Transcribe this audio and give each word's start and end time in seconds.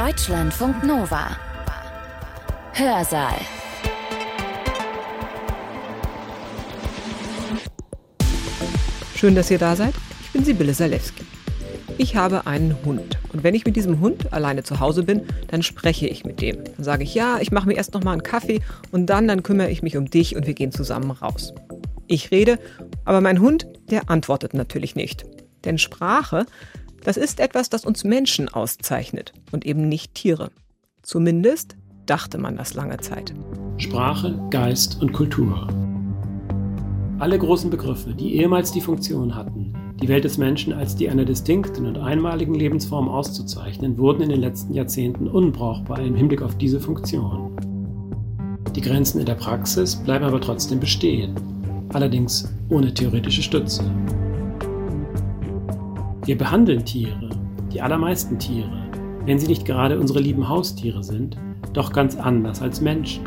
Deutschlandfunk 0.00 0.82
Nova. 0.82 1.36
Hörsaal. 2.72 3.34
Schön, 9.14 9.34
dass 9.34 9.50
ihr 9.50 9.58
da 9.58 9.76
seid. 9.76 9.92
Ich 10.22 10.30
bin 10.30 10.42
Sibylle 10.42 10.72
Salewski. 10.72 11.22
Ich 11.98 12.16
habe 12.16 12.46
einen 12.46 12.82
Hund. 12.82 13.18
Und 13.34 13.42
wenn 13.42 13.54
ich 13.54 13.66
mit 13.66 13.76
diesem 13.76 14.00
Hund 14.00 14.32
alleine 14.32 14.62
zu 14.62 14.80
Hause 14.80 15.02
bin, 15.02 15.26
dann 15.48 15.62
spreche 15.62 16.06
ich 16.06 16.24
mit 16.24 16.40
dem. 16.40 16.64
Dann 16.64 16.82
sage 16.82 17.04
ich, 17.04 17.14
ja, 17.14 17.36
ich 17.38 17.52
mache 17.52 17.68
mir 17.68 17.74
erst 17.74 17.92
noch 17.92 18.02
mal 18.02 18.12
einen 18.12 18.22
Kaffee 18.22 18.62
und 18.92 19.04
dann, 19.04 19.28
dann 19.28 19.42
kümmere 19.42 19.68
ich 19.68 19.82
mich 19.82 19.98
um 19.98 20.08
dich 20.08 20.34
und 20.34 20.46
wir 20.46 20.54
gehen 20.54 20.72
zusammen 20.72 21.10
raus. 21.10 21.52
Ich 22.06 22.30
rede, 22.30 22.58
aber 23.04 23.20
mein 23.20 23.38
Hund, 23.38 23.66
der 23.90 24.08
antwortet 24.08 24.54
natürlich 24.54 24.96
nicht. 24.96 25.26
Denn 25.66 25.76
Sprache, 25.76 26.46
das 27.04 27.16
ist 27.16 27.40
etwas, 27.40 27.70
das 27.70 27.84
uns 27.84 28.04
Menschen 28.04 28.48
auszeichnet 28.48 29.32
und 29.52 29.64
eben 29.64 29.88
nicht 29.88 30.14
Tiere. 30.14 30.50
Zumindest 31.02 31.76
dachte 32.06 32.38
man 32.38 32.56
das 32.56 32.74
lange 32.74 32.98
Zeit. 32.98 33.34
Sprache, 33.78 34.38
Geist 34.50 35.00
und 35.00 35.12
Kultur. 35.12 35.68
Alle 37.18 37.38
großen 37.38 37.70
Begriffe, 37.70 38.14
die 38.14 38.36
ehemals 38.36 38.72
die 38.72 38.80
Funktion 38.80 39.34
hatten, 39.34 39.74
die 40.00 40.08
Welt 40.08 40.24
des 40.24 40.38
Menschen 40.38 40.72
als 40.72 40.96
die 40.96 41.08
einer 41.10 41.24
distinkten 41.24 41.86
und 41.86 41.98
einmaligen 41.98 42.54
Lebensform 42.54 43.08
auszuzeichnen, 43.08 43.98
wurden 43.98 44.22
in 44.22 44.30
den 44.30 44.40
letzten 44.40 44.74
Jahrzehnten 44.74 45.28
unbrauchbar 45.28 46.00
im 46.00 46.14
Hinblick 46.14 46.42
auf 46.42 46.56
diese 46.56 46.80
Funktion. 46.80 47.56
Die 48.74 48.80
Grenzen 48.80 49.20
in 49.20 49.26
der 49.26 49.34
Praxis 49.34 49.96
bleiben 49.96 50.24
aber 50.24 50.40
trotzdem 50.40 50.80
bestehen 50.80 51.34
allerdings 51.94 52.48
ohne 52.68 52.92
theoretische 52.92 53.42
Stütze. 53.42 53.84
Wir 56.26 56.36
behandeln 56.36 56.84
Tiere, 56.84 57.30
die 57.72 57.80
allermeisten 57.80 58.38
Tiere, 58.38 58.84
wenn 59.24 59.38
sie 59.38 59.46
nicht 59.46 59.64
gerade 59.64 59.98
unsere 59.98 60.20
lieben 60.20 60.48
Haustiere 60.48 61.02
sind, 61.02 61.38
doch 61.72 61.92
ganz 61.92 62.16
anders 62.16 62.60
als 62.60 62.82
Menschen. 62.82 63.24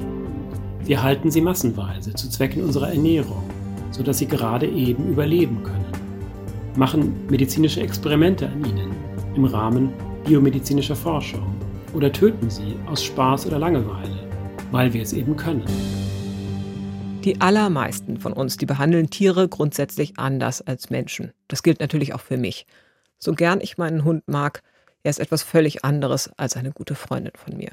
Wir 0.86 1.02
halten 1.02 1.31
sie 1.31 1.42
massenweise 1.42 2.14
zu 2.14 2.30
Zwecken 2.30 2.64
unserer 2.64 2.92
Ernährung, 2.92 3.44
sodass 3.90 4.20
sie 4.20 4.28
gerade 4.28 4.68
eben 4.68 5.08
überleben 5.09 5.64
können, 5.64 5.92
machen 6.76 7.16
medizinische 7.30 7.81
Experimente 7.81 8.48
an 8.48 8.64
ihnen 8.64 8.92
im 9.36 9.46
Rahmen 9.46 9.90
biomedizinischer 10.25 10.96
Forschung 10.96 11.56
oder 11.96 12.12
töten 12.12 12.50
sie 12.50 12.75
aus 12.86 13.03
Spaß 13.03 13.48
oder 13.48 13.58
Langeweile, 13.58 14.28
weil 14.72 14.94
wir 14.94 15.02
es 15.02 15.14
eben 15.14 15.36
können. 15.36 15.64
Die 17.24 17.40
allermeisten 17.40 18.20
von 18.20 18.34
uns, 18.34 18.58
die 18.58 18.66
behandeln 18.66 19.10
Tiere 19.10 19.48
grundsätzlich 19.48 20.20
anders 20.20 20.62
als 20.62 20.90
Menschen. 20.90 21.32
Das 21.48 21.64
gilt 21.64 21.80
natürlich 21.80 22.14
auch 22.14 22.20
für 22.20 22.36
mich. 22.36 22.68
So 23.18 23.32
gern 23.32 23.62
ich 23.62 23.78
meinen 23.78 24.04
Hund 24.04 24.28
mag, 24.28 24.62
er 25.04 25.10
ist 25.10 25.20
etwas 25.20 25.42
völlig 25.42 25.86
anderes 25.86 26.30
als 26.36 26.58
eine 26.58 26.72
gute 26.72 26.96
Freundin 26.96 27.32
von 27.36 27.56
mir. 27.56 27.72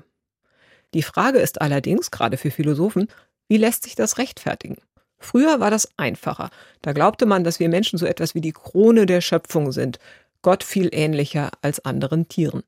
Die 0.95 1.03
Frage 1.03 1.39
ist 1.39 1.61
allerdings, 1.61 2.13
gerade 2.13 2.37
für 2.37 2.53
Philosophen, 2.53 3.09
wie 3.49 3.57
lässt 3.57 3.83
sich 3.83 3.97
das 3.97 4.19
rechtfertigen? 4.19 4.77
Früher 5.19 5.59
war 5.59 5.71
das 5.71 5.89
einfacher. 5.97 6.51
Da 6.81 6.93
glaubte 6.93 7.27
man, 7.27 7.43
dass 7.43 7.59
wir 7.59 7.69
Menschen 7.69 7.99
so 7.99 8.07
etwas 8.07 8.37
wie 8.37 8.41
die 8.41 8.53
Krone 8.53 9.05
der 9.05 9.21
Schöpfung 9.21 9.73
sind, 9.73 9.99
Gott 10.43 10.63
viel 10.63 10.89
ähnlicher 10.93 11.51
als 11.61 11.85
anderen 11.85 12.29
Tieren. 12.29 12.63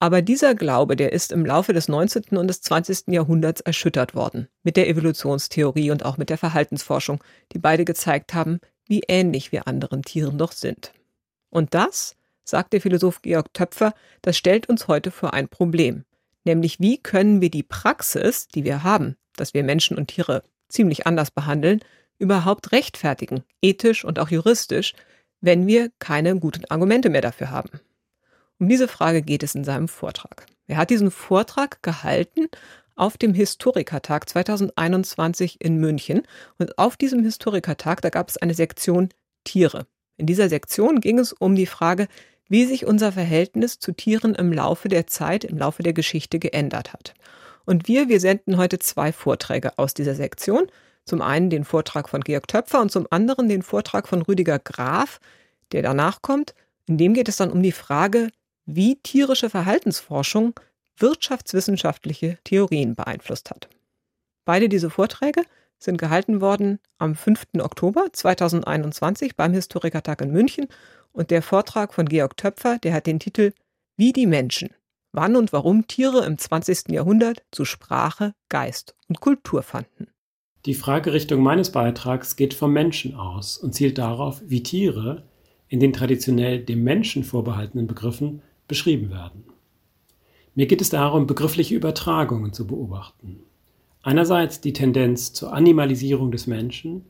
Aber 0.00 0.22
dieser 0.22 0.54
Glaube, 0.54 0.94
der 0.94 1.12
ist 1.12 1.32
im 1.32 1.44
Laufe 1.44 1.72
des 1.72 1.88
19. 1.88 2.36
und 2.36 2.46
des 2.46 2.60
20. 2.60 3.08
Jahrhunderts 3.08 3.60
erschüttert 3.60 4.14
worden. 4.14 4.48
Mit 4.62 4.76
der 4.76 4.88
Evolutionstheorie 4.88 5.90
und 5.90 6.04
auch 6.04 6.18
mit 6.18 6.30
der 6.30 6.38
Verhaltensforschung, 6.38 7.22
die 7.52 7.58
beide 7.58 7.84
gezeigt 7.84 8.32
haben, 8.32 8.60
wie 8.86 9.02
ähnlich 9.08 9.50
wir 9.50 9.66
anderen 9.66 10.02
Tieren 10.02 10.38
doch 10.38 10.52
sind. 10.52 10.92
Und 11.50 11.74
das, 11.74 12.14
sagt 12.44 12.72
der 12.72 12.80
Philosoph 12.80 13.22
Georg 13.22 13.52
Töpfer, 13.52 13.92
das 14.22 14.36
stellt 14.36 14.68
uns 14.68 14.86
heute 14.86 15.10
vor 15.10 15.34
ein 15.34 15.48
Problem. 15.48 16.04
Nämlich, 16.44 16.78
wie 16.78 16.98
können 16.98 17.40
wir 17.40 17.50
die 17.50 17.64
Praxis, 17.64 18.46
die 18.48 18.64
wir 18.64 18.84
haben, 18.84 19.16
dass 19.36 19.52
wir 19.52 19.64
Menschen 19.64 19.96
und 19.96 20.08
Tiere 20.08 20.44
ziemlich 20.68 21.06
anders 21.06 21.30
behandeln, 21.30 21.80
überhaupt 22.18 22.72
rechtfertigen, 22.72 23.42
ethisch 23.62 24.04
und 24.04 24.18
auch 24.18 24.30
juristisch, 24.30 24.94
wenn 25.40 25.66
wir 25.66 25.90
keine 25.98 26.38
guten 26.38 26.64
Argumente 26.66 27.10
mehr 27.10 27.20
dafür 27.20 27.50
haben. 27.50 27.80
Um 28.58 28.68
diese 28.68 28.88
Frage 28.88 29.22
geht 29.22 29.42
es 29.42 29.54
in 29.54 29.64
seinem 29.64 29.88
Vortrag. 29.88 30.46
Er 30.66 30.76
hat 30.76 30.90
diesen 30.90 31.10
Vortrag 31.10 31.82
gehalten 31.82 32.48
auf 32.96 33.16
dem 33.16 33.32
Historikertag 33.32 34.28
2021 34.28 35.60
in 35.60 35.76
München. 35.76 36.22
Und 36.58 36.78
auf 36.78 36.96
diesem 36.96 37.22
Historikertag, 37.22 38.02
da 38.02 38.10
gab 38.10 38.28
es 38.28 38.36
eine 38.36 38.54
Sektion 38.54 39.08
Tiere. 39.44 39.86
In 40.16 40.26
dieser 40.26 40.48
Sektion 40.48 41.00
ging 41.00 41.18
es 41.18 41.32
um 41.32 41.54
die 41.54 41.66
Frage, 41.66 42.08
wie 42.48 42.64
sich 42.64 42.86
unser 42.86 43.12
Verhältnis 43.12 43.78
zu 43.78 43.92
Tieren 43.92 44.34
im 44.34 44.52
Laufe 44.52 44.88
der 44.88 45.06
Zeit, 45.06 45.44
im 45.44 45.58
Laufe 45.58 45.82
der 45.82 45.92
Geschichte 45.92 46.38
geändert 46.38 46.92
hat. 46.92 47.14
Und 47.64 47.86
wir, 47.86 48.08
wir 48.08 48.18
senden 48.18 48.56
heute 48.56 48.78
zwei 48.78 49.12
Vorträge 49.12 49.78
aus 49.78 49.94
dieser 49.94 50.14
Sektion. 50.14 50.66
Zum 51.04 51.22
einen 51.22 51.50
den 51.50 51.64
Vortrag 51.64 52.08
von 52.08 52.22
Georg 52.22 52.48
Töpfer 52.48 52.80
und 52.80 52.90
zum 52.90 53.06
anderen 53.10 53.48
den 53.48 53.62
Vortrag 53.62 54.08
von 54.08 54.22
Rüdiger 54.22 54.58
Graf, 54.58 55.20
der 55.72 55.82
danach 55.82 56.20
kommt. 56.22 56.54
In 56.86 56.98
dem 56.98 57.14
geht 57.14 57.28
es 57.28 57.36
dann 57.36 57.52
um 57.52 57.62
die 57.62 57.72
Frage, 57.72 58.28
wie 58.70 58.96
tierische 58.96 59.48
Verhaltensforschung 59.48 60.52
wirtschaftswissenschaftliche 60.98 62.36
Theorien 62.44 62.94
beeinflusst 62.94 63.50
hat. 63.50 63.70
Beide 64.44 64.68
diese 64.68 64.90
Vorträge 64.90 65.42
sind 65.78 65.96
gehalten 65.96 66.42
worden 66.42 66.78
am 66.98 67.14
5. 67.14 67.46
Oktober 67.60 68.08
2021 68.12 69.36
beim 69.36 69.54
Historikertag 69.54 70.20
in 70.20 70.32
München 70.32 70.66
und 71.12 71.30
der 71.30 71.40
Vortrag 71.40 71.94
von 71.94 72.06
Georg 72.06 72.36
Töpfer, 72.36 72.78
der 72.78 72.92
hat 72.92 73.06
den 73.06 73.20
Titel 73.20 73.52
Wie 73.96 74.12
die 74.12 74.26
Menschen. 74.26 74.68
Wann 75.12 75.36
und 75.36 75.54
warum 75.54 75.86
Tiere 75.86 76.26
im 76.26 76.36
20. 76.36 76.90
Jahrhundert 76.90 77.42
zu 77.50 77.64
Sprache, 77.64 78.34
Geist 78.50 78.94
und 79.08 79.20
Kultur 79.20 79.62
fanden. 79.62 80.08
Die 80.66 80.74
Fragerichtung 80.74 81.40
meines 81.40 81.72
Beitrags 81.72 82.36
geht 82.36 82.52
vom 82.52 82.74
Menschen 82.74 83.14
aus 83.14 83.56
und 83.56 83.74
zielt 83.74 83.96
darauf, 83.96 84.42
wie 84.44 84.62
Tiere 84.62 85.26
in 85.68 85.80
den 85.80 85.94
traditionell 85.94 86.62
dem 86.62 86.84
Menschen 86.84 87.24
vorbehaltenen 87.24 87.86
Begriffen 87.86 88.42
beschrieben 88.68 89.10
werden. 89.10 89.44
Mir 90.54 90.66
geht 90.66 90.80
es 90.80 90.90
darum, 90.90 91.26
begriffliche 91.26 91.74
Übertragungen 91.74 92.52
zu 92.52 92.66
beobachten. 92.66 93.40
Einerseits 94.02 94.60
die 94.60 94.72
Tendenz 94.72 95.32
zur 95.32 95.52
Animalisierung 95.52 96.30
des 96.30 96.46
Menschen, 96.46 97.04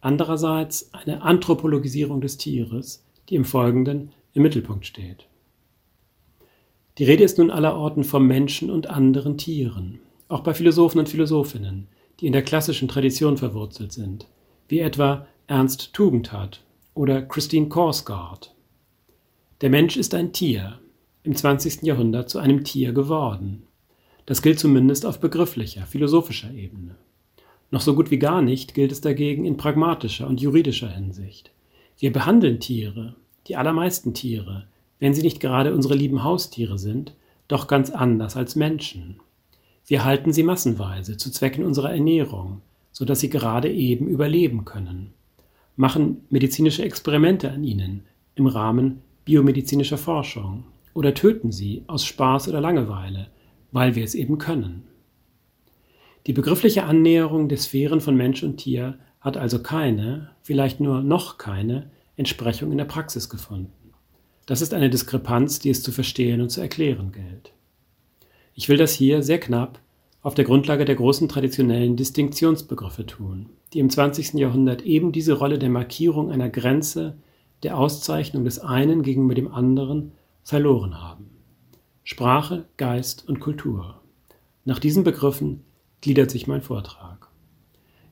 andererseits 0.00 0.92
eine 0.94 1.22
Anthropologisierung 1.22 2.20
des 2.20 2.38
Tieres, 2.38 3.04
die 3.28 3.36
im 3.36 3.44
Folgenden 3.44 4.10
im 4.32 4.42
Mittelpunkt 4.42 4.86
steht. 4.86 5.26
Die 6.98 7.04
Rede 7.04 7.24
ist 7.24 7.38
nun 7.38 7.50
allerorten 7.50 8.04
vom 8.04 8.26
Menschen 8.26 8.70
und 8.70 8.88
anderen 8.88 9.38
Tieren, 9.38 10.00
auch 10.28 10.40
bei 10.40 10.54
Philosophen 10.54 10.98
und 10.98 11.08
Philosophinnen, 11.08 11.88
die 12.20 12.26
in 12.26 12.32
der 12.32 12.42
klassischen 12.42 12.88
Tradition 12.88 13.36
verwurzelt 13.36 13.92
sind, 13.92 14.26
wie 14.68 14.80
etwa 14.80 15.26
Ernst 15.46 15.94
Tugendhat 15.94 16.62
oder 16.94 17.22
Christine 17.22 17.68
Korsgaard. 17.68 18.54
Der 19.62 19.70
Mensch 19.70 19.96
ist 19.96 20.14
ein 20.14 20.32
Tier, 20.32 20.78
im 21.22 21.34
20. 21.34 21.82
Jahrhundert 21.82 22.30
zu 22.30 22.38
einem 22.38 22.64
Tier 22.64 22.92
geworden. 22.92 23.64
Das 24.26 24.42
gilt 24.42 24.58
zumindest 24.58 25.04
auf 25.04 25.20
begrifflicher, 25.20 25.86
philosophischer 25.86 26.52
Ebene. 26.52 26.96
Noch 27.70 27.82
so 27.82 27.94
gut 27.94 28.10
wie 28.10 28.18
gar 28.18 28.42
nicht 28.42 28.74
gilt 28.74 28.90
es 28.90 29.00
dagegen 29.00 29.44
in 29.44 29.56
pragmatischer 29.56 30.26
und 30.26 30.40
juridischer 30.40 30.88
Hinsicht. 30.88 31.50
Wir 31.98 32.12
behandeln 32.12 32.58
Tiere, 32.60 33.14
die 33.46 33.56
allermeisten 33.56 34.14
Tiere, 34.14 34.66
wenn 34.98 35.14
sie 35.14 35.22
nicht 35.22 35.40
gerade 35.40 35.74
unsere 35.74 35.94
lieben 35.94 36.24
Haustiere 36.24 36.78
sind, 36.78 37.14
doch 37.48 37.66
ganz 37.66 37.90
anders 37.90 38.36
als 38.36 38.56
Menschen. 38.56 39.20
Wir 39.86 40.04
halten 40.04 40.32
sie 40.32 40.42
massenweise 40.42 41.16
zu 41.16 41.30
Zwecken 41.30 41.64
unserer 41.64 41.92
Ernährung, 41.92 42.62
so 42.92 43.04
dass 43.04 43.20
sie 43.20 43.30
gerade 43.30 43.70
eben 43.70 44.08
überleben 44.08 44.64
können, 44.64 45.12
machen 45.76 46.24
medizinische 46.30 46.82
Experimente 46.82 47.50
an 47.50 47.64
ihnen 47.64 48.04
im 48.36 48.46
Rahmen 48.46 49.00
biomedizinischer 49.24 49.98
Forschung 49.98 50.64
oder 50.94 51.14
töten 51.14 51.52
sie 51.52 51.84
aus 51.86 52.04
Spaß 52.04 52.48
oder 52.48 52.60
Langeweile, 52.60 53.28
weil 53.72 53.94
wir 53.94 54.04
es 54.04 54.14
eben 54.14 54.38
können. 54.38 54.84
Die 56.26 56.32
begriffliche 56.32 56.84
Annäherung 56.84 57.48
der 57.48 57.58
Sphären 57.58 58.00
von 58.00 58.16
Mensch 58.16 58.42
und 58.42 58.58
Tier 58.58 58.98
hat 59.20 59.36
also 59.36 59.62
keine, 59.62 60.30
vielleicht 60.42 60.80
nur 60.80 61.02
noch 61.02 61.38
keine, 61.38 61.90
Entsprechung 62.16 62.70
in 62.70 62.78
der 62.78 62.84
Praxis 62.84 63.30
gefunden. 63.30 63.72
Das 64.44 64.60
ist 64.60 64.74
eine 64.74 64.90
Diskrepanz, 64.90 65.58
die 65.58 65.70
es 65.70 65.82
zu 65.82 65.92
verstehen 65.92 66.40
und 66.40 66.50
zu 66.50 66.60
erklären 66.60 67.12
gilt. 67.12 67.52
Ich 68.54 68.68
will 68.68 68.76
das 68.76 68.92
hier 68.92 69.22
sehr 69.22 69.40
knapp 69.40 69.80
auf 70.22 70.34
der 70.34 70.44
Grundlage 70.44 70.84
der 70.84 70.96
großen 70.96 71.28
traditionellen 71.28 71.96
Distinktionsbegriffe 71.96 73.06
tun, 73.06 73.46
die 73.72 73.78
im 73.78 73.88
20. 73.88 74.34
Jahrhundert 74.34 74.82
eben 74.82 75.12
diese 75.12 75.32
Rolle 75.32 75.58
der 75.58 75.70
Markierung 75.70 76.30
einer 76.30 76.50
Grenze, 76.50 77.16
der 77.62 77.78
Auszeichnung 77.78 78.44
des 78.44 78.58
einen 78.58 79.02
gegenüber 79.02 79.34
dem 79.34 79.52
anderen 79.54 80.12
verloren 80.42 81.00
haben. 81.00 81.30
Sprache, 82.04 82.66
Geist 82.76 83.28
und 83.28 83.40
Kultur. 83.40 84.00
Nach 84.64 84.78
diesen 84.78 85.04
Begriffen 85.04 85.64
gliedert 86.00 86.30
sich 86.30 86.46
mein 86.46 86.62
Vortrag. 86.62 87.28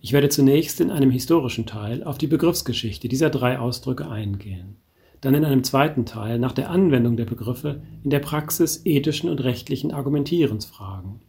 Ich 0.00 0.12
werde 0.12 0.28
zunächst 0.28 0.80
in 0.80 0.90
einem 0.90 1.10
historischen 1.10 1.66
Teil 1.66 2.04
auf 2.04 2.18
die 2.18 2.28
Begriffsgeschichte 2.28 3.08
dieser 3.08 3.30
drei 3.30 3.58
Ausdrücke 3.58 4.08
eingehen. 4.08 4.76
dann 5.20 5.34
in 5.34 5.44
einem 5.44 5.64
zweiten 5.64 6.06
Teil 6.06 6.38
nach 6.38 6.52
der 6.52 6.70
Anwendung 6.70 7.16
der 7.16 7.24
Begriffe 7.24 7.82
in 8.04 8.10
der 8.10 8.20
Praxis 8.20 8.82
ethischen 8.84 9.28
und 9.28 9.42
rechtlichen 9.42 9.90
Argumentierensfragen 9.92 11.20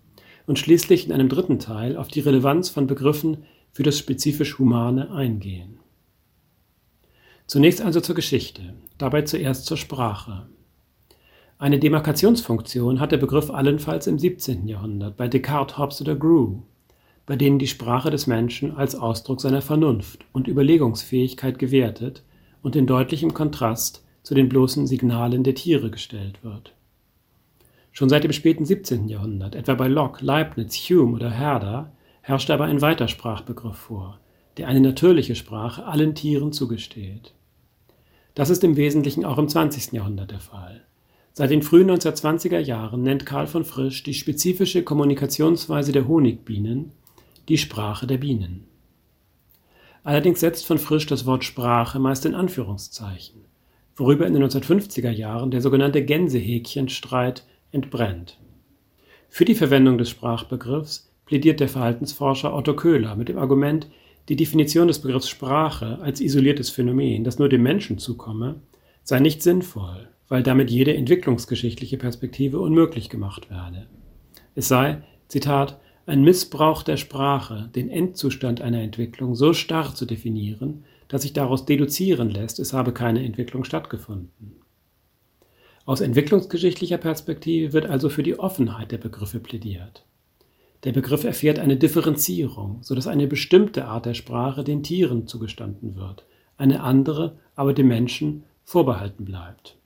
und 0.45 0.59
schließlich 0.59 1.07
in 1.07 1.11
einem 1.11 1.29
dritten 1.29 1.59
Teil 1.59 1.97
auf 1.97 2.07
die 2.07 2.19
Relevanz 2.19 2.69
von 2.69 2.87
Begriffen 2.87 3.45
für 3.71 3.83
das 3.83 3.97
spezifisch 3.97 4.59
Humane 4.59 5.11
eingehen. 5.11 5.79
Zunächst 7.47 7.81
also 7.81 7.99
zur 8.01 8.15
Geschichte, 8.15 8.75
dabei 8.97 9.23
zuerst 9.23 9.65
zur 9.65 9.77
Sprache. 9.77 10.47
Eine 11.61 11.77
Demarkationsfunktion 11.77 13.01
hat 13.01 13.11
der 13.11 13.17
Begriff 13.17 13.51
allenfalls 13.51 14.07
im 14.07 14.17
17. 14.17 14.65
Jahrhundert 14.65 15.17
bei 15.17 15.27
Descartes, 15.27 15.77
Hobbes 15.77 15.99
oder 15.99 16.15
Grew, 16.15 16.61
bei 17.25 17.35
denen 17.35 17.59
die 17.59 17.67
Sprache 17.67 18.09
des 18.09 18.27
Menschen 18.27 18.77
als 18.77 18.95
Ausdruck 18.95 19.41
seiner 19.41 19.61
Vernunft 19.61 20.25
und 20.31 20.47
Überlegungsfähigkeit 20.47 21.59
gewertet 21.59 22.23
und 22.61 22.77
in 22.77 22.87
deutlichem 22.87 23.33
Kontrast 23.33 24.05
zu 24.23 24.33
den 24.35 24.47
bloßen 24.47 24.87
Signalen 24.87 25.43
der 25.43 25.53
Tiere 25.53 25.91
gestellt 25.91 26.45
wird. 26.45 26.75
Schon 27.91 28.07
seit 28.07 28.23
dem 28.23 28.31
späten 28.31 28.63
17. 28.63 29.09
Jahrhundert, 29.09 29.53
etwa 29.53 29.73
bei 29.73 29.89
Locke, 29.89 30.23
Leibniz, 30.23 30.77
Hume 30.77 31.15
oder 31.15 31.29
Herder, 31.29 31.91
herrschte 32.21 32.53
aber 32.53 32.65
ein 32.65 32.79
weiter 32.79 33.09
Sprachbegriff 33.09 33.75
vor, 33.75 34.21
der 34.55 34.69
eine 34.69 34.79
natürliche 34.79 35.35
Sprache 35.35 35.85
allen 35.85 36.15
Tieren 36.15 36.53
zugesteht. 36.53 37.33
Das 38.33 38.49
ist 38.49 38.63
im 38.63 38.77
Wesentlichen 38.77 39.25
auch 39.25 39.37
im 39.37 39.49
20. 39.49 39.91
Jahrhundert 39.91 40.31
der 40.31 40.39
Fall. 40.39 40.85
Seit 41.39 41.51
den 41.51 41.61
frühen 41.61 41.89
1920er 41.89 42.59
Jahren 42.59 43.01
nennt 43.01 43.25
Karl 43.25 43.47
von 43.47 43.63
Frisch 43.63 44.03
die 44.03 44.13
spezifische 44.13 44.83
Kommunikationsweise 44.83 45.93
der 45.93 46.05
Honigbienen 46.05 46.91
die 47.47 47.57
Sprache 47.57 48.05
der 48.07 48.17
Bienen. 48.17 48.65
Allerdings 50.03 50.41
setzt 50.41 50.65
von 50.65 50.79
Frisch 50.79 51.05
das 51.05 51.25
Wort 51.25 51.45
Sprache 51.45 51.97
meist 51.97 52.25
in 52.25 52.35
Anführungszeichen, 52.35 53.45
worüber 53.95 54.27
in 54.27 54.33
den 54.33 54.43
1950er 54.43 55.11
Jahren 55.11 55.49
der 55.49 55.61
sogenannte 55.61 56.03
Gänsehäkchenstreit 56.03 57.45
entbrennt. 57.71 58.37
Für 59.29 59.45
die 59.45 59.55
Verwendung 59.55 59.97
des 59.97 60.09
Sprachbegriffs 60.09 61.09
plädiert 61.25 61.61
der 61.61 61.69
Verhaltensforscher 61.69 62.53
Otto 62.53 62.75
Köhler 62.75 63.15
mit 63.15 63.29
dem 63.29 63.37
Argument, 63.37 63.87
die 64.27 64.35
Definition 64.35 64.89
des 64.89 64.99
Begriffs 64.99 65.29
Sprache 65.29 65.99
als 66.01 66.19
isoliertes 66.19 66.69
Phänomen, 66.69 67.23
das 67.23 67.39
nur 67.39 67.47
dem 67.47 67.63
Menschen 67.63 67.97
zukomme, 67.97 68.59
sei 69.05 69.21
nicht 69.21 69.41
sinnvoll, 69.41 70.09
weil 70.29 70.43
damit 70.43 70.71
jede 70.71 70.95
entwicklungsgeschichtliche 70.95 71.97
Perspektive 71.97 72.59
unmöglich 72.59 73.09
gemacht 73.09 73.49
werde. 73.49 73.87
Es 74.55 74.67
sei, 74.67 75.01
Zitat, 75.27 75.79
ein 76.05 76.23
Missbrauch 76.23 76.83
der 76.83 76.97
Sprache, 76.97 77.69
den 77.75 77.89
Endzustand 77.89 78.61
einer 78.61 78.81
Entwicklung 78.81 79.35
so 79.35 79.53
starr 79.53 79.93
zu 79.93 80.05
definieren, 80.05 80.85
dass 81.07 81.23
sich 81.23 81.33
daraus 81.33 81.65
deduzieren 81.65 82.29
lässt, 82.29 82.59
es 82.59 82.73
habe 82.73 82.93
keine 82.93 83.23
Entwicklung 83.23 83.63
stattgefunden. 83.63 84.61
Aus 85.85 86.01
entwicklungsgeschichtlicher 86.01 86.99
Perspektive 86.99 87.73
wird 87.73 87.87
also 87.87 88.09
für 88.09 88.21
die 88.21 88.37
Offenheit 88.37 88.91
der 88.91 88.99
Begriffe 88.99 89.39
plädiert. 89.39 90.05
Der 90.83 90.91
Begriff 90.91 91.23
erfährt 91.23 91.57
eine 91.57 91.77
Differenzierung, 91.77 92.77
so 92.81 92.93
dass 92.93 93.07
eine 93.07 93.27
bestimmte 93.27 93.85
Art 93.85 94.05
der 94.05 94.13
Sprache 94.13 94.63
den 94.63 94.83
Tieren 94.83 95.25
zugestanden 95.25 95.95
wird, 95.95 96.25
eine 96.57 96.81
andere 96.81 97.39
aber 97.55 97.73
dem 97.73 97.87
Menschen 97.87 98.43
vorbehalten 98.63 99.25
bleibt. 99.25 99.78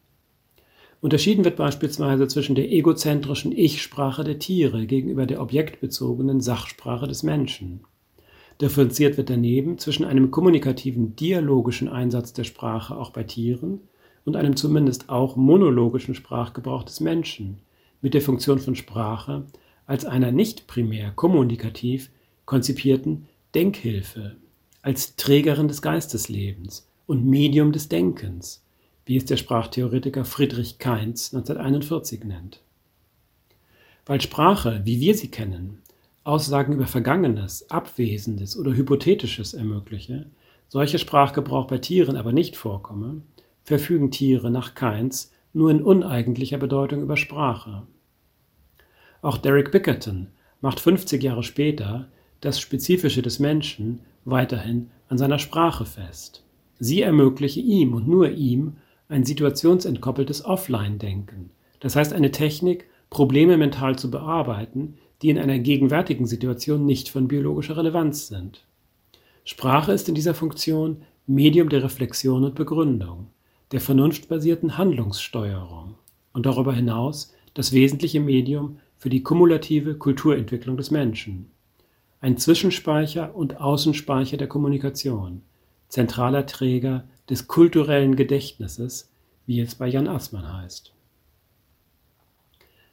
Unterschieden 1.03 1.43
wird 1.43 1.57
beispielsweise 1.57 2.29
zwischen 2.29 2.55
der 2.55 2.71
egozentrischen 2.71 3.51
Ich-Sprache 3.51 4.23
der 4.23 4.39
Tiere 4.39 4.85
gegenüber 4.85 5.25
der 5.25 5.41
objektbezogenen 5.41 6.39
Sachsprache 6.39 7.09
des 7.09 7.23
Menschen. 7.23 7.81
Differenziert 8.61 9.17
wird 9.17 9.29
daneben 9.29 9.77
zwischen 9.77 10.05
einem 10.05 10.31
kommunikativen 10.31 11.13
dialogischen 11.17 11.89
Einsatz 11.89 12.31
der 12.31 12.45
Sprache 12.45 12.95
auch 12.95 13.09
bei 13.09 13.23
Tieren 13.23 13.81
und 14.23 14.37
einem 14.37 14.55
zumindest 14.55 15.09
auch 15.09 15.35
monologischen 15.35 16.15
Sprachgebrauch 16.15 16.83
des 16.83 17.01
Menschen 17.01 17.57
mit 18.01 18.13
der 18.13 18.21
Funktion 18.21 18.59
von 18.59 18.75
Sprache 18.75 19.43
als 19.85 20.05
einer 20.05 20.31
nicht 20.31 20.67
primär 20.67 21.11
kommunikativ 21.11 22.11
konzipierten 22.45 23.27
Denkhilfe, 23.53 24.37
als 24.81 25.17
Trägerin 25.17 25.67
des 25.67 25.81
Geisteslebens 25.81 26.87
und 27.07 27.25
Medium 27.25 27.73
des 27.73 27.89
Denkens 27.89 28.62
wie 29.05 29.17
es 29.17 29.25
der 29.25 29.37
Sprachtheoretiker 29.37 30.25
Friedrich 30.25 30.79
Kainz 30.79 31.33
1941 31.33 32.23
nennt. 32.23 32.61
Weil 34.05 34.21
Sprache, 34.21 34.81
wie 34.83 34.99
wir 34.99 35.15
sie 35.15 35.29
kennen, 35.29 35.81
Aussagen 36.23 36.73
über 36.73 36.87
Vergangenes, 36.87 37.69
Abwesendes 37.69 38.57
oder 38.57 38.73
Hypothetisches 38.73 39.53
ermögliche, 39.53 40.27
solcher 40.67 40.97
Sprachgebrauch 40.97 41.67
bei 41.67 41.77
Tieren 41.77 42.15
aber 42.15 42.31
nicht 42.31 42.55
vorkomme, 42.55 43.21
verfügen 43.63 44.11
Tiere 44.11 44.49
nach 44.49 44.73
Kainz 44.75 45.31
nur 45.53 45.69
in 45.69 45.81
uneigentlicher 45.81 46.57
Bedeutung 46.57 47.01
über 47.01 47.17
Sprache. 47.17 47.83
Auch 49.21 49.37
Derek 49.37 49.71
Bickerton 49.71 50.27
macht 50.61 50.79
50 50.79 51.21
Jahre 51.21 51.43
später 51.43 52.07
das 52.41 52.59
Spezifische 52.59 53.21
des 53.21 53.39
Menschen 53.39 53.99
weiterhin 54.25 54.89
an 55.09 55.17
seiner 55.17 55.39
Sprache 55.39 55.85
fest. 55.85 56.43
Sie 56.79 57.01
ermögliche 57.01 57.59
ihm 57.59 57.93
und 57.93 58.07
nur 58.07 58.31
ihm 58.31 58.77
ein 59.09 59.25
situationsentkoppeltes 59.25 60.45
Offline-Denken, 60.45 61.51
das 61.79 61.95
heißt 61.95 62.13
eine 62.13 62.31
Technik, 62.31 62.87
Probleme 63.09 63.57
mental 63.57 63.97
zu 63.97 64.09
bearbeiten, 64.09 64.95
die 65.21 65.29
in 65.29 65.37
einer 65.37 65.59
gegenwärtigen 65.59 66.25
Situation 66.25 66.85
nicht 66.85 67.09
von 67.09 67.27
biologischer 67.27 67.77
Relevanz 67.77 68.27
sind. 68.27 68.65
Sprache 69.45 69.91
ist 69.91 70.09
in 70.09 70.15
dieser 70.15 70.33
Funktion 70.33 71.03
Medium 71.27 71.69
der 71.69 71.83
Reflexion 71.83 72.43
und 72.43 72.55
Begründung, 72.55 73.27
der 73.71 73.81
vernunftbasierten 73.81 74.77
Handlungssteuerung 74.77 75.95
und 76.33 76.45
darüber 76.45 76.73
hinaus 76.73 77.33
das 77.53 77.71
wesentliche 77.71 78.19
Medium 78.19 78.79
für 78.97 79.09
die 79.09 79.23
kumulative 79.23 79.95
Kulturentwicklung 79.95 80.77
des 80.77 80.91
Menschen. 80.91 81.51
Ein 82.19 82.37
Zwischenspeicher 82.37 83.35
und 83.35 83.59
Außenspeicher 83.59 84.37
der 84.37 84.47
Kommunikation, 84.47 85.41
zentraler 85.89 86.45
Träger 86.45 87.03
des 87.29 87.47
kulturellen 87.47 88.15
Gedächtnisses, 88.15 89.11
wie 89.45 89.59
es 89.59 89.75
bei 89.75 89.87
Jan 89.87 90.07
Assmann 90.07 90.51
heißt. 90.51 90.93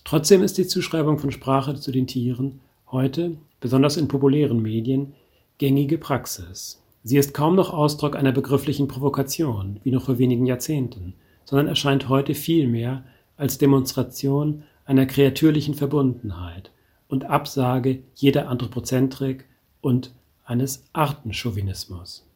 Trotzdem 0.05 0.43
ist 0.43 0.59
die 0.59 0.67
Zuschreibung 0.67 1.19
von 1.19 1.31
Sprache 1.31 1.75
zu 1.75 1.93
den 1.93 2.07
Tieren 2.07 2.61
heute, 2.91 3.37
besonders 3.61 3.97
in 3.97 4.09
populären 4.09 4.61
Medien, 4.61 5.15
gängige 5.59 5.99
Praxis. 5.99 6.83
Sie 7.03 7.17
ist 7.17 7.35
kaum 7.35 7.55
noch 7.55 7.73
Ausdruck 7.73 8.17
einer 8.17 8.33
begrifflichen 8.33 8.89
Provokation, 8.89 9.81
wie 9.85 9.91
noch 9.91 10.05
vor 10.05 10.19
wenigen 10.19 10.47
Jahrzehnten, 10.47 11.15
sondern 11.45 11.69
erscheint 11.69 12.09
heute 12.09 12.35
vielmehr 12.35 13.05
als 13.37 13.59
Demonstration 13.59 14.65
einer 14.85 15.07
kreatürlichen 15.07 15.75
Verbundenheit 15.75 16.73
und 17.09 17.25
Absage 17.25 18.03
jeder 18.15 18.49
Anthropozentrik 18.49 19.47
und 19.81 20.13
eines 20.45 20.85
Artenchauvinismus. 20.93 22.27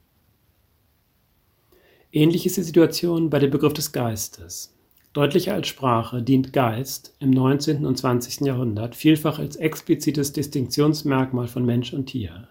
Ähnlich 2.14 2.47
ist 2.47 2.56
die 2.56 2.62
Situation 2.62 3.28
bei 3.28 3.40
dem 3.40 3.50
Begriff 3.50 3.73
des 3.73 3.90
Geistes. 3.90 4.73
Deutlicher 5.14 5.54
als 5.54 5.66
Sprache 5.66 6.23
dient 6.23 6.52
Geist 6.52 7.16
im 7.18 7.30
19. 7.30 7.85
und 7.85 7.99
20. 7.99 8.47
Jahrhundert 8.47 8.94
vielfach 8.94 9.40
als 9.40 9.56
explizites 9.56 10.33
Distinktionsmerkmal 10.33 11.49
von 11.49 11.66
Mensch 11.66 11.92
und 11.92 12.06
Tier. 12.06 12.47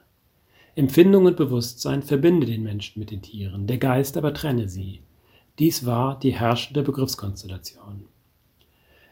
Empfindung 0.75 1.27
und 1.27 1.37
Bewusstsein 1.37 2.03
verbinde 2.03 2.45
den 2.45 2.61
Menschen 2.61 2.99
mit 2.99 3.09
den 3.09 3.21
Tieren, 3.21 3.65
der 3.65 3.77
Geist 3.77 4.17
aber 4.17 4.33
trenne 4.33 4.67
sie. 4.67 4.99
Dies 5.59 5.85
war 5.85 6.19
die 6.19 6.33
herrschende 6.33 6.83
Begriffskonstellation. 6.83 8.07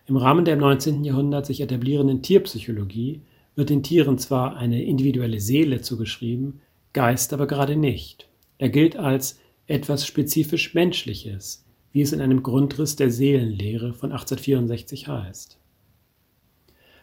Im 0.06 0.18
Rahmen 0.18 0.44
der 0.44 0.56
im 0.56 0.60
19. 0.60 1.06
Jahrhundert 1.06 1.46
sich 1.46 1.62
etablierenden 1.62 2.24
Tierpsychologie 2.24 3.22
wird 3.56 3.70
den 3.70 3.84
Tieren 3.84 4.18
zwar 4.18 4.58
eine 4.58 4.84
individuelle 4.84 5.40
Seele 5.40 5.80
zugeschrieben, 5.80 6.60
Geist 6.92 7.32
aber 7.32 7.48
gerade 7.48 7.78
nicht. 7.78 8.28
Er 8.58 8.68
gilt 8.68 8.98
als 8.98 9.40
etwas 9.72 10.06
spezifisch 10.06 10.74
Menschliches, 10.74 11.66
wie 11.92 12.02
es 12.02 12.14
in 12.14 12.22
einem 12.22 12.44
Grundriss 12.44 12.96
der 12.96 13.10
Seelenlehre 13.10 13.94
von 13.94 14.12
1864 14.12 15.08
heißt. 15.08 15.58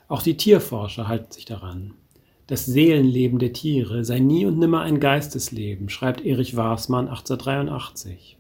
Auch 0.09 0.23
die 0.23 0.37
Tierforscher 0.37 1.09
halten 1.09 1.33
sich 1.33 1.45
daran. 1.45 1.95
Das 2.47 2.65
Seelenleben 2.65 3.39
der 3.39 3.53
Tiere 3.53 4.05
sei 4.05 4.21
nie 4.21 4.47
und 4.47 4.59
nimmer 4.59 4.81
ein 4.81 5.01
Geistesleben, 5.01 5.91
schreibt 5.91 6.25
Erich 6.25 6.57
Warsmann 6.57 7.09
1883. 7.09 8.39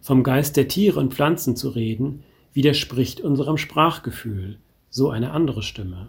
Vom 0.00 0.22
Geist 0.22 0.56
der 0.56 0.68
Tiere 0.68 0.98
und 0.98 1.12
Pflanzen 1.12 1.54
zu 1.54 1.68
reden, 1.68 2.22
widerspricht 2.54 3.20
unserem 3.20 3.58
Sprachgefühl, 3.58 4.58
so 4.88 5.10
eine 5.10 5.32
andere 5.32 5.62
Stimme. 5.62 6.08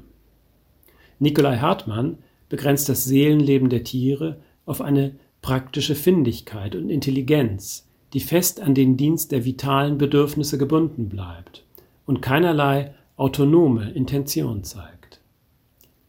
Nikolai 1.20 1.58
Hartmann 1.58 2.20
begrenzt 2.48 2.88
das 2.88 3.03
Seelenleben 3.03 3.70
der 3.70 3.84
Tiere 3.84 4.42
auf 4.65 4.80
eine 4.80 5.15
praktische 5.43 5.93
Findigkeit 5.93 6.73
und 6.73 6.89
Intelligenz, 6.89 7.88
die 8.13 8.21
fest 8.21 8.62
an 8.62 8.73
den 8.73 8.97
Dienst 8.97 9.31
der 9.31 9.45
vitalen 9.45 10.00
Bedürfnisse 10.00 10.57
gebunden 10.57 11.09
bleibt 11.09 11.65
und 12.07 12.21
keinerlei 12.21 12.95
autonome 13.17 13.91
Intention 13.91 14.63
zeigt. 14.63 15.19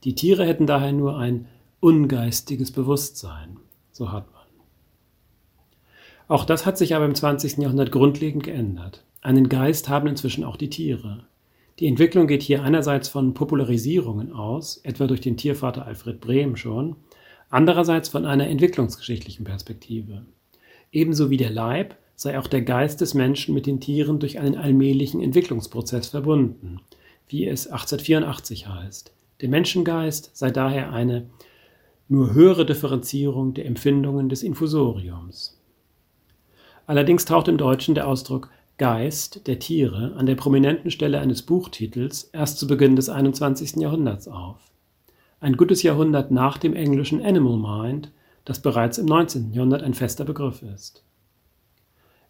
Die 0.05 0.15
Tiere 0.15 0.47
hätten 0.47 0.67
daher 0.67 0.93
nur 0.93 1.19
ein 1.19 1.47
ungeistiges 1.81 2.71
Bewusstsein, 2.71 3.59
so 3.91 4.13
hat 4.13 4.33
man. 4.33 4.43
Auch 6.29 6.45
das 6.45 6.65
hat 6.65 6.79
sich 6.79 6.95
aber 6.95 7.05
im 7.05 7.15
20. 7.15 7.59
Jahrhundert 7.59 7.93
grundlegend 7.93 8.45
geändert. 8.45 9.05
Einen 9.21 9.49
Geist 9.49 9.89
haben 9.89 10.07
inzwischen 10.07 10.45
auch 10.45 10.57
die 10.57 10.71
Tiere. 10.71 11.25
Die 11.81 11.89
Entwicklung 11.89 12.29
geht 12.29 12.43
hier 12.43 12.63
einerseits 12.63 13.09
von 13.09 13.35
Popularisierungen 13.35 14.33
aus, 14.33 14.77
etwa 14.85 15.07
durch 15.09 15.21
den 15.21 15.37
Tiervater 15.37 15.87
Alfred 15.87 16.21
Brehm 16.21 16.55
schon, 16.57 16.97
andererseits 17.51 18.09
von 18.09 18.27
einer 18.27 18.49
entwicklungsgeschichtlichen 18.49 19.45
Perspektive. 19.45 20.25
Ebenso 20.93 21.31
wie 21.31 21.37
der 21.37 21.51
Leib 21.51 21.97
sei 22.17 22.39
auch 22.39 22.47
der 22.47 22.63
Geist 22.63 23.01
des 23.01 23.15
Menschen 23.15 23.55
mit 23.55 23.67
den 23.67 23.81
Tieren 23.81 24.19
durch 24.21 24.39
einen 24.39 24.57
allmählichen 24.57 25.21
Entwicklungsprozess 25.21 26.09
verbunden, 26.09 26.81
wie 27.29 27.47
es 27.47 27.67
1884 27.67 28.69
heißt. 28.69 29.13
Der 29.41 29.49
Menschengeist 29.49 30.31
sei 30.35 30.51
daher 30.51 30.93
eine 30.93 31.29
nur 32.09 32.35
höhere 32.35 32.67
Differenzierung 32.67 33.55
der 33.55 33.67
Empfindungen 33.67 34.29
des 34.29 34.43
Infusoriums. 34.43 35.61
Allerdings 36.87 37.25
taucht 37.25 37.49
im 37.49 37.57
Deutschen 37.57 37.95
der 37.95 38.07
Ausdruck 38.07 38.51
Geist 38.77 39.47
der 39.47 39.59
Tiere 39.59 40.15
an 40.17 40.27
der 40.27 40.35
prominenten 40.35 40.91
Stelle 40.91 41.21
eines 41.21 41.43
Buchtitels 41.43 42.25
erst 42.33 42.59
zu 42.59 42.67
Beginn 42.67 42.97
des 42.97 43.09
21. 43.09 43.77
Jahrhunderts 43.77 44.29
auf. 44.29 44.74
Ein 45.41 45.57
gutes 45.57 45.83
Jahrhundert 45.83 46.31
nach 46.31 46.59
dem 46.59 46.75
englischen 46.75 47.25
Animal 47.25 47.57
Mind, 47.57 48.13
das 48.45 48.61
bereits 48.61 48.99
im 48.99 49.07
19. 49.07 49.53
Jahrhundert 49.53 49.83
ein 49.83 49.95
fester 49.95 50.25
Begriff 50.25 50.63
ist. 50.63 51.05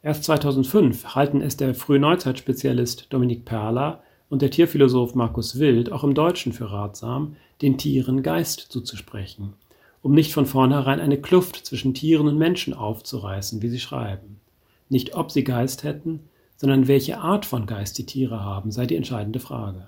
Erst 0.02 0.24
2005 0.24 1.14
halten 1.14 1.40
es 1.40 1.56
der 1.56 1.74
Frühneuzeitspezialist 1.74 3.06
Dominik 3.10 3.44
Perla 3.44 4.02
und 4.28 4.42
der 4.42 4.50
Tierphilosoph 4.50 5.14
Markus 5.14 5.58
Wild 5.58 5.92
auch 5.92 6.04
im 6.04 6.14
Deutschen 6.14 6.52
für 6.52 6.70
ratsam, 6.70 7.36
den 7.62 7.78
Tieren 7.78 8.22
Geist 8.22 8.60
zuzusprechen, 8.60 9.54
um 10.02 10.12
nicht 10.12 10.32
von 10.32 10.46
vornherein 10.46 11.00
eine 11.00 11.20
Kluft 11.20 11.64
zwischen 11.64 11.94
Tieren 11.94 12.28
und 12.28 12.36
Menschen 12.36 12.74
aufzureißen, 12.74 13.62
wie 13.62 13.68
sie 13.68 13.80
schreiben. 13.80 14.40
Nicht 14.88 15.14
ob 15.14 15.30
sie 15.30 15.44
Geist 15.44 15.84
hätten, 15.84 16.28
sondern 16.56 16.88
welche 16.88 17.18
Art 17.18 17.46
von 17.46 17.66
Geist 17.66 17.96
die 17.98 18.06
Tiere 18.06 18.40
haben, 18.40 18.70
sei 18.70 18.86
die 18.86 18.96
entscheidende 18.96 19.40
Frage. 19.40 19.86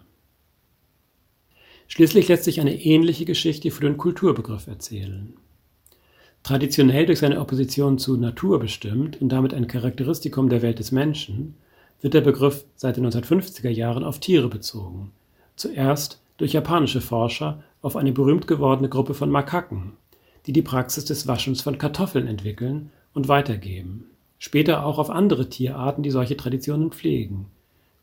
Schließlich 1.89 2.29
lässt 2.29 2.45
sich 2.45 2.61
eine 2.61 2.75
ähnliche 2.75 3.25
Geschichte 3.25 3.71
für 3.71 3.83
den 3.83 3.97
Kulturbegriff 3.97 4.67
erzählen. 4.67 5.35
Traditionell 6.43 7.07
durch 7.07 7.19
seine 7.21 7.41
Opposition 7.41 7.99
zu 7.99 8.17
Natur 8.17 8.61
bestimmt 8.61 9.21
und 9.21 9.31
damit 9.31 9.53
ein 9.53 9.67
Charakteristikum 9.67 10.49
der 10.49 10.63
Welt 10.63 10.79
des 10.79 10.93
Menschen, 10.93 11.55
wird 12.01 12.15
der 12.15 12.21
Begriff 12.21 12.65
seit 12.77 12.97
den 12.97 13.07
1950er 13.07 13.71
Jahren 13.71 14.05
auf 14.05 14.21
Tiere 14.21 14.49
bezogen. 14.49 15.13
Zuerst 15.57 16.21
durch 16.37 16.53
japanische 16.53 17.01
Forscher 17.01 17.63
auf 17.83 17.97
eine 17.97 18.13
berühmt 18.13 18.47
gewordene 18.47 18.89
Gruppe 18.89 19.15
von 19.15 19.31
Makaken, 19.31 19.93
die 20.47 20.53
die 20.53 20.63
Praxis 20.63 21.05
des 21.05 21.27
Waschens 21.27 21.63
von 21.63 21.79
Kartoffeln 21.79 22.27
entwickeln 22.27 22.91
und 23.15 23.29
weitergeben. 23.29 24.11
Später 24.39 24.85
auch 24.85 24.99
auf 24.99 25.11
andere 25.11 25.49
Tierarten, 25.49 26.03
die 26.03 26.11
solche 26.11 26.37
Traditionen 26.37 26.93
pflegen. 26.93 27.47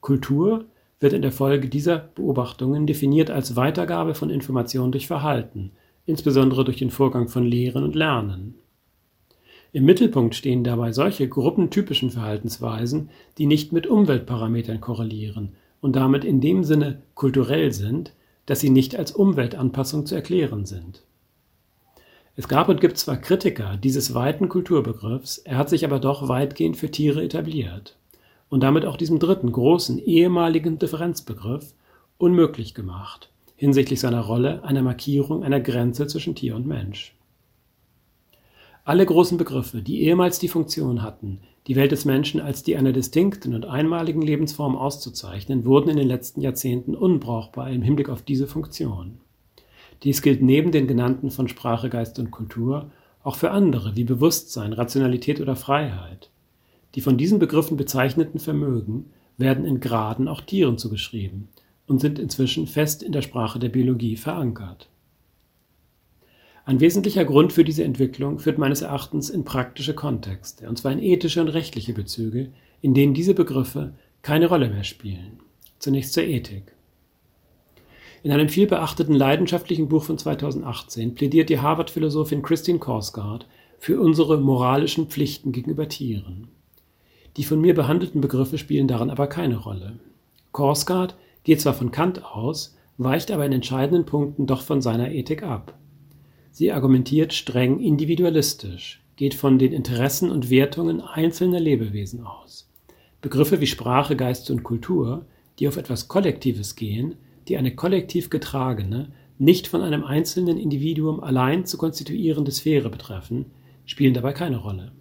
Kultur 0.01 0.65
wird 1.03 1.13
in 1.13 1.21
der 1.21 1.31
Folge 1.31 1.67
dieser 1.67 1.97
Beobachtungen 1.99 2.87
definiert 2.87 3.29
als 3.29 3.55
Weitergabe 3.55 4.15
von 4.15 4.29
Informationen 4.29 4.91
durch 4.91 5.05
Verhalten, 5.05 5.71
insbesondere 6.05 6.63
durch 6.63 6.77
den 6.77 6.89
Vorgang 6.89 7.27
von 7.27 7.43
Lehren 7.43 7.83
und 7.83 7.93
Lernen. 7.93 8.55
Im 9.73 9.85
Mittelpunkt 9.85 10.33
stehen 10.33 10.63
dabei 10.63 10.91
solche 10.91 11.27
gruppentypischen 11.27 12.09
Verhaltensweisen, 12.09 13.09
die 13.37 13.45
nicht 13.45 13.73
mit 13.73 13.85
Umweltparametern 13.85 14.81
korrelieren 14.81 15.53
und 15.81 15.95
damit 15.95 16.23
in 16.23 16.41
dem 16.41 16.63
Sinne 16.63 17.01
kulturell 17.15 17.71
sind, 17.71 18.13
dass 18.45 18.61
sie 18.61 18.69
nicht 18.69 18.95
als 18.95 19.11
Umweltanpassung 19.11 20.05
zu 20.05 20.15
erklären 20.15 20.65
sind. 20.65 21.03
Es 22.35 22.47
gab 22.47 22.69
und 22.69 22.81
gibt 22.81 22.97
zwar 22.97 23.17
Kritiker 23.17 23.77
dieses 23.77 24.13
weiten 24.13 24.49
Kulturbegriffs, 24.49 25.37
er 25.39 25.57
hat 25.57 25.69
sich 25.69 25.85
aber 25.85 25.99
doch 25.99 26.29
weitgehend 26.29 26.77
für 26.77 26.89
Tiere 26.89 27.23
etabliert 27.23 27.97
und 28.53 28.61
damit 28.61 28.85
auch 28.85 28.97
diesem 28.97 29.17
dritten 29.17 29.51
großen 29.51 29.97
ehemaligen 29.97 30.77
Differenzbegriff 30.77 31.73
unmöglich 32.19 32.75
gemacht 32.75 33.31
hinsichtlich 33.55 33.99
seiner 33.99 34.21
Rolle 34.21 34.63
einer 34.63 34.83
Markierung 34.83 35.43
einer 35.43 35.59
Grenze 35.59 36.05
zwischen 36.05 36.35
Tier 36.35 36.55
und 36.55 36.67
Mensch. 36.67 37.15
Alle 38.85 39.07
großen 39.07 39.39
Begriffe, 39.39 39.81
die 39.81 40.03
ehemals 40.03 40.37
die 40.37 40.49
Funktion 40.49 41.01
hatten, 41.01 41.39
die 41.65 41.75
Welt 41.75 41.91
des 41.91 42.05
Menschen 42.05 42.41
als 42.41 42.61
die 42.61 42.77
einer 42.77 42.91
distinkten 42.91 43.55
und 43.55 43.65
einmaligen 43.65 44.21
Lebensform 44.21 44.75
auszuzeichnen, 44.75 45.65
wurden 45.65 45.89
in 45.89 45.97
den 45.97 46.07
letzten 46.07 46.41
Jahrzehnten 46.41 46.93
unbrauchbar 46.93 47.71
im 47.71 47.81
Hinblick 47.81 48.09
auf 48.09 48.21
diese 48.21 48.45
Funktion. 48.45 49.17
Dies 50.03 50.21
gilt 50.21 50.43
neben 50.43 50.71
den 50.71 50.85
genannten 50.85 51.31
von 51.31 51.47
Sprache, 51.47 51.89
Geist 51.89 52.19
und 52.19 52.29
Kultur 52.29 52.91
auch 53.23 53.37
für 53.37 53.49
andere 53.49 53.95
wie 53.95 54.03
Bewusstsein, 54.03 54.73
Rationalität 54.73 55.41
oder 55.41 55.55
Freiheit. 55.55 56.29
Die 56.95 57.01
von 57.01 57.17
diesen 57.17 57.39
Begriffen 57.39 57.77
bezeichneten 57.77 58.39
Vermögen 58.39 59.11
werden 59.37 59.65
in 59.65 59.79
Graden 59.79 60.27
auch 60.27 60.41
Tieren 60.41 60.77
zugeschrieben 60.77 61.49
und 61.87 61.99
sind 61.99 62.19
inzwischen 62.19 62.67
fest 62.67 63.03
in 63.03 63.11
der 63.11 63.21
Sprache 63.21 63.59
der 63.59 63.69
Biologie 63.69 64.15
verankert. 64.15 64.89
Ein 66.65 66.79
wesentlicher 66.79 67.25
Grund 67.25 67.51
für 67.51 67.65
diese 67.65 67.83
Entwicklung 67.83 68.39
führt 68.39 68.57
meines 68.57 68.81
Erachtens 68.81 69.29
in 69.29 69.43
praktische 69.43 69.93
Kontexte, 69.93 70.69
und 70.69 70.77
zwar 70.77 70.93
in 70.93 70.99
ethische 70.99 71.41
und 71.41 71.49
rechtliche 71.49 71.93
Bezüge, 71.93 72.53
in 72.81 72.93
denen 72.93 73.13
diese 73.13 73.33
Begriffe 73.33 73.93
keine 74.21 74.47
Rolle 74.47 74.69
mehr 74.69 74.85
spielen. 74.85 75.39
Zunächst 75.79 76.13
zur 76.13 76.23
Ethik. 76.23 76.73
In 78.23 78.31
einem 78.31 78.47
vielbeachteten 78.47 79.13
leidenschaftlichen 79.13 79.89
Buch 79.89 80.05
von 80.05 80.17
2018 80.17 81.15
plädiert 81.15 81.49
die 81.49 81.59
Harvard-Philosophin 81.59 82.41
Christine 82.41 82.79
Korsgaard 82.79 83.45
für 83.77 83.99
unsere 83.99 84.39
moralischen 84.39 85.07
Pflichten 85.07 85.51
gegenüber 85.51 85.89
Tieren. 85.89 86.47
Die 87.37 87.43
von 87.43 87.59
mir 87.59 87.73
behandelten 87.73 88.21
Begriffe 88.21 88.57
spielen 88.57 88.87
daran 88.87 89.09
aber 89.09 89.27
keine 89.27 89.57
Rolle. 89.57 89.99
Korsgaard 90.51 91.15
geht 91.43 91.61
zwar 91.61 91.73
von 91.73 91.91
Kant 91.91 92.23
aus, 92.23 92.77
weicht 92.97 93.31
aber 93.31 93.45
in 93.45 93.51
entscheidenden 93.51 94.05
Punkten 94.05 94.45
doch 94.45 94.61
von 94.61 94.81
seiner 94.81 95.11
Ethik 95.11 95.43
ab. 95.43 95.77
Sie 96.51 96.71
argumentiert 96.71 97.33
streng 97.33 97.79
individualistisch, 97.79 99.01
geht 99.15 99.33
von 99.33 99.57
den 99.57 99.73
Interessen 99.73 100.29
und 100.29 100.51
Wertungen 100.51 101.01
einzelner 101.01 101.59
Lebewesen 101.59 102.25
aus. 102.25 102.69
Begriffe 103.21 103.59
wie 103.59 103.67
Sprache, 103.67 104.15
Geist 104.15 104.51
und 104.51 104.63
Kultur, 104.63 105.25
die 105.57 105.67
auf 105.67 105.77
etwas 105.77 106.07
Kollektives 106.07 106.75
gehen, 106.75 107.15
die 107.47 107.57
eine 107.57 107.75
kollektiv 107.75 108.29
getragene, 108.29 109.11
nicht 109.39 109.67
von 109.67 109.81
einem 109.81 110.03
einzelnen 110.03 110.57
Individuum 110.57 111.19
allein 111.19 111.65
zu 111.65 111.77
konstituierende 111.77 112.51
Sphäre 112.51 112.89
betreffen, 112.89 113.45
spielen 113.85 114.13
dabei 114.13 114.33
keine 114.33 114.57
Rolle. 114.57 114.91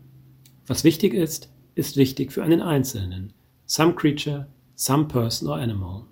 Was 0.67 0.85
wichtig 0.85 1.15
ist, 1.15 1.52
ist 1.75 1.97
wichtig 1.97 2.33
für 2.33 2.43
einen 2.43 2.61
Einzelnen, 2.61 3.33
some 3.67 3.95
creature, 3.95 4.49
some 4.75 5.07
person 5.07 5.49
or 5.49 5.57
animal. 5.57 6.05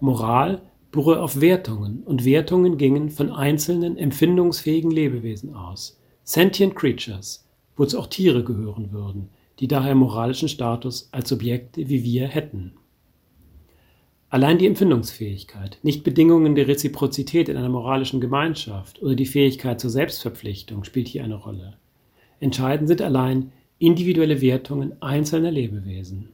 Moral 0.00 0.62
beruhe 0.90 1.20
auf 1.20 1.40
Wertungen 1.40 2.02
und 2.02 2.24
Wertungen 2.24 2.76
gingen 2.76 3.10
von 3.10 3.30
einzelnen 3.30 3.96
empfindungsfähigen 3.96 4.90
Lebewesen 4.90 5.54
aus, 5.54 6.00
sentient 6.24 6.74
creatures, 6.74 7.48
wozu 7.76 7.98
auch 7.98 8.06
Tiere 8.06 8.44
gehören 8.44 8.92
würden, 8.92 9.30
die 9.58 9.68
daher 9.68 9.94
moralischen 9.94 10.48
Status 10.48 11.08
als 11.12 11.28
Subjekte 11.28 11.88
wie 11.88 12.04
wir 12.04 12.26
hätten. 12.26 12.72
Allein 14.28 14.58
die 14.58 14.66
Empfindungsfähigkeit, 14.66 15.78
nicht 15.82 16.04
Bedingungen 16.04 16.54
der 16.54 16.66
Reziprozität 16.66 17.50
in 17.50 17.56
einer 17.58 17.68
moralischen 17.68 18.20
Gemeinschaft 18.20 19.02
oder 19.02 19.14
die 19.14 19.26
Fähigkeit 19.26 19.78
zur 19.78 19.90
Selbstverpflichtung 19.90 20.84
spielt 20.84 21.08
hier 21.08 21.22
eine 21.22 21.34
Rolle. 21.34 21.76
Entscheidend 22.40 22.88
sind 22.88 23.02
allein 23.02 23.52
individuelle 23.82 24.40
Wertungen 24.40 24.94
einzelner 25.02 25.50
Lebewesen. 25.50 26.28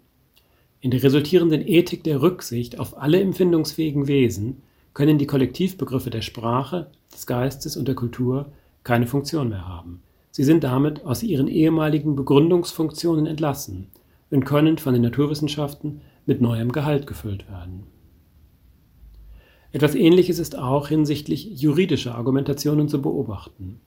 In 0.81 0.90
der 0.90 1.02
resultierenden 1.02 1.67
Ethik 1.67 2.05
der 2.05 2.21
Rücksicht 2.21 2.78
auf 2.78 3.00
alle 3.00 3.21
empfindungsfähigen 3.21 4.07
Wesen 4.07 4.62
können 4.93 5.17
die 5.17 5.26
Kollektivbegriffe 5.26 6.11
der 6.11 6.21
Sprache, 6.21 6.90
des 7.11 7.26
Geistes 7.26 7.78
und 7.78 7.88
der 7.88 7.95
Kultur 7.95 8.52
keine 8.85 9.07
Funktion 9.07 9.49
mehr 9.49 9.67
haben. 9.67 10.02
Sie 10.31 10.45
sind 10.45 10.62
damit 10.62 11.07
aus 11.07 11.23
ihren 11.23 11.49
ehemaligen 11.49 12.17
Begründungsfunktionen 12.17 13.26
entlassen 13.26 13.87
und 14.31 14.45
können 14.45 14.76
von 14.76 14.93
den 14.93 15.02
Naturwissenschaften 15.02 16.02
mit 16.26 16.43
neuem 16.43 16.71
Gehalt 16.71 17.07
gefüllt 17.07 17.49
werden. 17.49 17.85
Etwas 19.73 19.95
Ähnliches 19.95 20.38
ist 20.38 20.59
auch 20.59 20.88
hinsichtlich 20.88 21.61
juridischer 21.61 22.14
Argumentationen 22.14 22.88
zu 22.88 23.00
beobachten. 23.00 23.81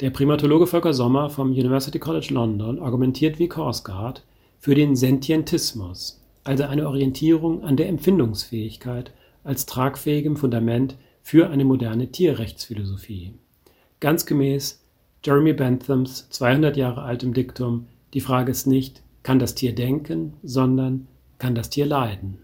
Der 0.00 0.10
Primatologe 0.10 0.66
Volker 0.66 0.92
Sommer 0.92 1.30
vom 1.30 1.52
University 1.52 1.98
College 1.98 2.28
London 2.30 2.80
argumentiert 2.80 3.38
wie 3.38 3.48
Korsgaard 3.48 4.26
für 4.58 4.74
den 4.74 4.94
Sentientismus, 4.94 6.22
also 6.44 6.64
eine 6.64 6.86
Orientierung 6.86 7.64
an 7.64 7.78
der 7.78 7.88
Empfindungsfähigkeit 7.88 9.12
als 9.42 9.64
tragfähigem 9.64 10.36
Fundament 10.36 10.98
für 11.22 11.48
eine 11.48 11.64
moderne 11.64 12.12
Tierrechtsphilosophie. 12.12 13.32
Ganz 13.98 14.26
gemäß 14.26 14.84
Jeremy 15.24 15.54
Benthams 15.54 16.28
200 16.28 16.76
Jahre 16.76 17.00
altem 17.00 17.32
Diktum, 17.32 17.86
die 18.12 18.20
Frage 18.20 18.50
ist 18.50 18.66
nicht, 18.66 19.02
kann 19.22 19.38
das 19.38 19.54
Tier 19.54 19.74
denken, 19.74 20.34
sondern 20.42 21.06
kann 21.38 21.54
das 21.54 21.70
Tier 21.70 21.86
leiden? 21.86 22.36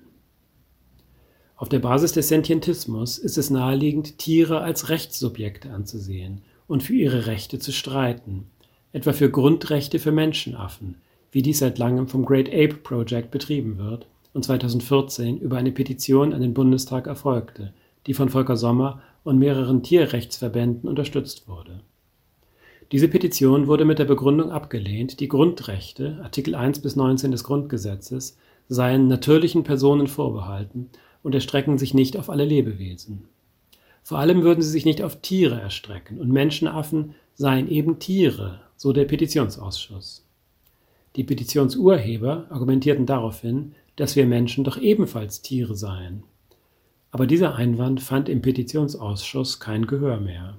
Auf 1.56 1.68
der 1.68 1.80
Basis 1.80 2.12
des 2.12 2.28
Sentientismus 2.28 3.18
ist 3.18 3.37
es 3.37 3.50
naheliegend, 3.50 4.16
Tiere 4.16 4.62
als 4.62 4.88
Rechtssubjekte 4.88 5.71
anzusehen 5.71 6.40
und 6.66 6.83
für 6.83 6.95
ihre 6.95 7.26
Rechte 7.26 7.59
zu 7.59 7.73
streiten, 7.73 8.47
etwa 8.92 9.12
für 9.12 9.31
Grundrechte 9.31 9.99
für 9.99 10.12
Menschenaffen, 10.12 10.97
wie 11.31 11.42
dies 11.42 11.59
seit 11.59 11.78
langem 11.78 12.09
vom 12.09 12.25
Great 12.25 12.49
Ape 12.49 12.75
Project 12.75 13.31
betrieben 13.31 13.78
wird 13.78 14.07
und 14.35 14.45
2014 14.45 15.38
über 15.38 15.57
eine 15.57 15.73
Petition 15.73 16.33
an 16.33 16.40
den 16.40 16.54
Bundestag 16.54 17.07
erfolgte, 17.07 17.73
die 18.07 18.14
von 18.14 18.28
Volker 18.28 18.57
Sommer 18.57 19.00
und 19.25 19.38
mehreren 19.38 19.83
Tierrechtsverbänden 19.83 20.88
unterstützt 20.88 21.49
wurde. 21.49 21.81
Diese 22.90 23.09
Petition 23.09 23.69
wurde 23.69 23.87
mit 23.87 23.99
der 23.99 24.04
Begründung 24.04 24.50
abgelehnt, 24.50 25.21
die 25.21 25.28
Grundrechte 25.28 26.21
(Artikel 26.23 26.54
1 26.54 26.81
bis 26.81 26.95
19 26.97 27.31
des 27.31 27.45
Grundgesetzes) 27.45 28.37
seien 28.69 29.09
natürlichen 29.09 29.64
Personen 29.64 30.07
vorbehalten 30.07 30.90
und 31.23 31.35
erstrecken 31.35 31.78
sich 31.78 31.95
nicht 31.95 32.19
auf 32.19 32.28
alle 32.28 32.45
Lebewesen. 32.45 33.25
Vor 34.02 34.18
allem 34.18 34.42
würden 34.42 34.62
sie 34.62 34.71
sich 34.71 34.85
nicht 34.85 35.02
auf 35.02 35.21
Tiere 35.21 35.61
erstrecken, 35.61 36.18
und 36.18 36.30
Menschenaffen 36.30 37.14
seien 37.35 37.68
eben 37.68 37.99
Tiere, 37.99 38.61
so 38.76 38.92
der 38.92 39.04
Petitionsausschuss. 39.04 40.25
Die 41.16 41.25
Petitionsurheber 41.25 42.47
argumentierten 42.50 43.06
daraufhin, 43.06 43.75
dass 43.97 44.16
wir 44.16 44.26
Menschen 44.26 44.64
doch 44.64 44.78
ebenfalls 44.78 45.42
Tiere 45.42 45.76
seien. 45.76 46.25
Aber 47.11 47.26
dieser 47.26 47.54
Einwand 47.54 48.00
fand 48.00 48.28
im 48.28 48.40
Petitionsausschuss 48.40 49.61
kein 49.61 49.87
Gehör 49.87 50.18
mehr. 50.18 50.56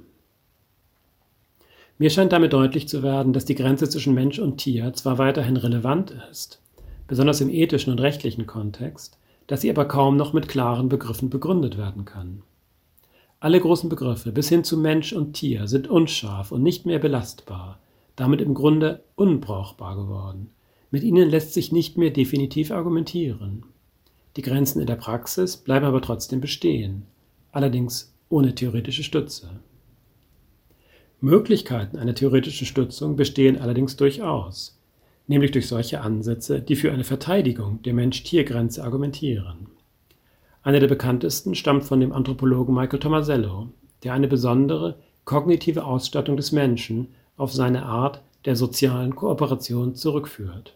Mir 1.98 2.10
scheint 2.10 2.32
damit 2.32 2.54
deutlich 2.54 2.88
zu 2.88 3.02
werden, 3.04 3.34
dass 3.34 3.46
die 3.46 3.56
Grenze 3.56 3.90
zwischen 3.90 4.14
Mensch 4.14 4.40
und 4.40 4.58
Tier 4.58 4.94
zwar 4.94 5.18
weiterhin 5.18 5.58
relevant 5.58 6.16
ist, 6.32 6.62
besonders 7.08 7.42
im 7.42 7.50
ethischen 7.50 7.92
und 7.92 8.00
rechtlichen 8.00 8.46
Kontext, 8.46 9.18
dass 9.48 9.62
sie 9.62 9.70
aber 9.70 9.86
kaum 9.86 10.16
noch 10.16 10.34
mit 10.34 10.48
klaren 10.48 10.90
Begriffen 10.90 11.30
begründet 11.30 11.78
werden 11.78 12.06
kann. 12.06 12.44
Alle 13.44 13.60
großen 13.60 13.90
Begriffe 13.90 14.32
bis 14.32 14.48
hin 14.48 14.64
zu 14.64 14.78
Mensch 14.78 15.12
und 15.12 15.34
Tier 15.34 15.68
sind 15.68 15.90
unscharf 15.90 16.54
und 16.54 16.64
nicht 16.64 16.86
mehr 16.86 17.00
belastbar, 17.00 17.78
damit 18.16 18.40
im 18.40 18.54
Grunde 18.54 19.04
unbrauchbar 19.16 19.98
geworden. 19.98 20.52
Mit 20.92 21.04
ihnen 21.04 21.30
lässt 21.30 21.54
sich 21.54 21.74
nicht 21.74 21.98
mehr 21.98 22.12
definitiv 22.12 22.72
argumentieren. 22.72 23.66
Die 24.38 24.44
Grenzen 24.44 24.80
in 24.80 24.88
der 24.88 24.96
Praxis 24.96 25.58
bleiben 25.58 25.86
aber 25.86 26.02
trotzdem 26.02 26.40
bestehen, 26.40 27.06
allerdings 27.52 28.16
ohne 28.30 28.56
theoretische 28.56 29.04
Stütze. 29.04 29.50
Möglichkeiten 31.20 31.98
einer 31.98 32.16
theoretischen 32.16 32.66
Stützung 32.66 33.18
bestehen 33.18 33.60
allerdings 33.60 33.98
durchaus, 33.98 34.80
nämlich 35.28 35.52
durch 35.52 35.68
solche 35.68 36.00
Ansätze, 36.00 36.62
die 36.62 36.78
für 36.78 36.94
eine 36.94 37.04
Verteidigung 37.04 37.82
der 37.82 37.94
Mensch-Tier-Grenze 37.94 38.86
argumentieren. 38.86 39.68
Einer 40.64 40.80
der 40.80 40.88
bekanntesten 40.88 41.56
stammt 41.56 41.84
von 41.84 42.00
dem 42.00 42.14
Anthropologen 42.14 42.74
Michael 42.74 43.00
Tomasello, 43.00 43.68
der 44.04 44.14
eine 44.14 44.30
besondere 44.30 44.98
kognitive 45.26 45.86
Ausstattung 45.86 46.38
des 46.38 46.52
Menschen 46.52 47.10
auf 47.36 47.54
seine 47.54 47.86
Art 47.86 48.22
der 48.46 48.56
sozialen 48.56 49.16
Kooperation 49.16 49.96
zurückführt. 49.96 50.76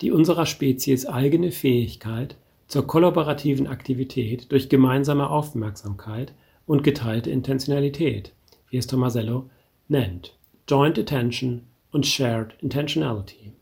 Die 0.00 0.10
unserer 0.10 0.46
Spezies 0.46 1.06
eigene 1.06 1.52
Fähigkeit 1.52 2.36
zur 2.66 2.86
kollaborativen 2.86 3.68
Aktivität 3.68 4.50
durch 4.50 4.68
gemeinsame 4.68 5.30
Aufmerksamkeit 5.30 6.32
und 6.66 6.82
geteilte 6.82 7.30
Intentionalität, 7.30 8.32
wie 8.68 8.78
es 8.78 8.86
Tomasello 8.86 9.48
nennt, 9.86 10.36
Joint 10.68 10.98
Attention 10.98 11.62
und 11.92 12.06
Shared 12.06 12.54
Intentionality. 12.60 13.52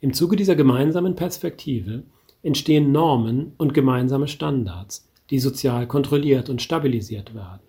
Im 0.00 0.12
Zuge 0.12 0.36
dieser 0.36 0.54
gemeinsamen 0.54 1.16
Perspektive 1.16 2.04
entstehen 2.46 2.92
Normen 2.92 3.52
und 3.58 3.74
gemeinsame 3.74 4.28
Standards, 4.28 5.08
die 5.30 5.38
sozial 5.38 5.86
kontrolliert 5.86 6.48
und 6.48 6.62
stabilisiert 6.62 7.34
werden. 7.34 7.60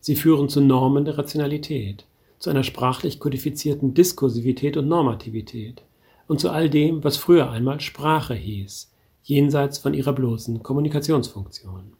Sie 0.00 0.16
führen 0.16 0.48
zu 0.48 0.60
Normen 0.60 1.04
der 1.04 1.18
Rationalität, 1.18 2.06
zu 2.38 2.50
einer 2.50 2.64
sprachlich 2.64 3.20
kodifizierten 3.20 3.94
Diskursivität 3.94 4.76
und 4.76 4.88
Normativität 4.88 5.82
und 6.26 6.40
zu 6.40 6.50
all 6.50 6.70
dem, 6.70 7.04
was 7.04 7.16
früher 7.16 7.50
einmal 7.50 7.80
Sprache 7.80 8.34
hieß, 8.34 8.92
jenseits 9.22 9.78
von 9.78 9.94
ihrer 9.94 10.12
bloßen 10.12 10.62
Kommunikationsfunktion. 10.62 11.92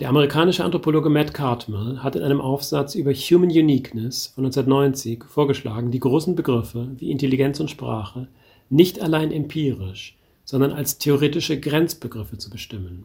Der 0.00 0.08
amerikanische 0.08 0.64
Anthropologe 0.64 1.08
Matt 1.08 1.34
Cartmel 1.34 2.02
hat 2.02 2.16
in 2.16 2.22
einem 2.22 2.40
Aufsatz 2.40 2.96
über 2.96 3.12
Human 3.12 3.50
Uniqueness 3.50 4.26
von 4.28 4.44
1990 4.44 5.22
vorgeschlagen, 5.24 5.92
die 5.92 6.00
großen 6.00 6.34
Begriffe 6.34 6.90
wie 6.96 7.12
Intelligenz 7.12 7.60
und 7.60 7.70
Sprache 7.70 8.26
nicht 8.70 9.00
allein 9.00 9.30
empirisch, 9.30 10.16
sondern 10.44 10.72
als 10.72 10.98
theoretische 10.98 11.58
Grenzbegriffe 11.58 12.38
zu 12.38 12.50
bestimmen. 12.50 13.04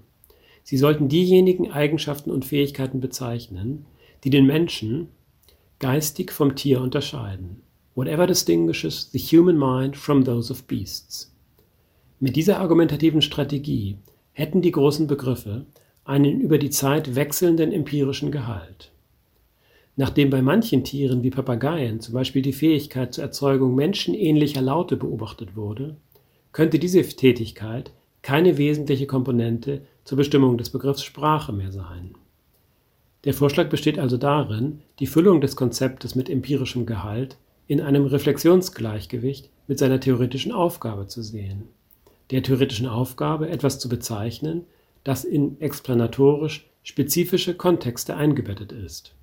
Sie 0.63 0.77
sollten 0.77 1.09
diejenigen 1.09 1.71
Eigenschaften 1.71 2.31
und 2.31 2.45
Fähigkeiten 2.45 2.99
bezeichnen, 2.99 3.85
die 4.23 4.29
den 4.29 4.45
Menschen 4.45 5.07
geistig 5.79 6.31
vom 6.31 6.55
Tier 6.55 6.81
unterscheiden. 6.81 7.61
Whatever 7.95 8.27
distinguishes 8.27 9.09
the 9.11 9.19
human 9.19 9.57
mind 9.57 9.97
from 9.97 10.23
those 10.23 10.51
of 10.51 10.63
beasts. 10.65 11.33
Mit 12.19 12.35
dieser 12.35 12.59
argumentativen 12.59 13.21
Strategie 13.21 13.97
hätten 14.33 14.61
die 14.61 14.71
großen 14.71 15.07
Begriffe 15.07 15.65
einen 16.03 16.41
über 16.41 16.57
die 16.57 16.69
Zeit 16.69 17.15
wechselnden 17.15 17.71
empirischen 17.71 18.31
Gehalt. 18.31 18.91
Nachdem 19.95 20.29
bei 20.29 20.41
manchen 20.41 20.83
Tieren 20.83 21.23
wie 21.23 21.29
Papageien 21.29 21.99
zum 21.99 22.13
Beispiel 22.13 22.41
die 22.41 22.53
Fähigkeit 22.53 23.13
zur 23.13 23.25
Erzeugung 23.25 23.75
menschenähnlicher 23.75 24.61
Laute 24.61 24.97
beobachtet 24.97 25.55
wurde, 25.55 25.97
könnte 26.51 26.79
diese 26.79 27.01
Tätigkeit 27.01 27.91
keine 28.21 28.57
wesentliche 28.57 29.07
Komponente 29.07 29.81
zur 30.03 30.17
Bestimmung 30.17 30.57
des 30.57 30.69
Begriffs 30.69 31.03
Sprache 31.03 31.53
mehr 31.53 31.71
sein. 31.71 32.15
Der 33.25 33.33
Vorschlag 33.33 33.69
besteht 33.69 33.99
also 33.99 34.17
darin, 34.17 34.81
die 34.99 35.07
Füllung 35.07 35.41
des 35.41 35.55
Konzeptes 35.55 36.15
mit 36.15 36.29
empirischem 36.29 36.85
Gehalt 36.85 37.37
in 37.67 37.81
einem 37.81 38.05
Reflexionsgleichgewicht 38.05 39.49
mit 39.67 39.77
seiner 39.77 39.99
theoretischen 39.99 40.51
Aufgabe 40.51 41.07
zu 41.07 41.21
sehen. 41.21 41.63
Der 42.31 42.43
theoretischen 42.43 42.87
Aufgabe, 42.87 43.49
etwas 43.49 43.79
zu 43.79 43.89
bezeichnen, 43.89 44.65
das 45.03 45.23
in 45.23 45.59
explanatorisch 45.59 46.69
spezifische 46.83 47.55
Kontexte 47.55 48.15
eingebettet 48.15 48.71
ist. 48.71 49.13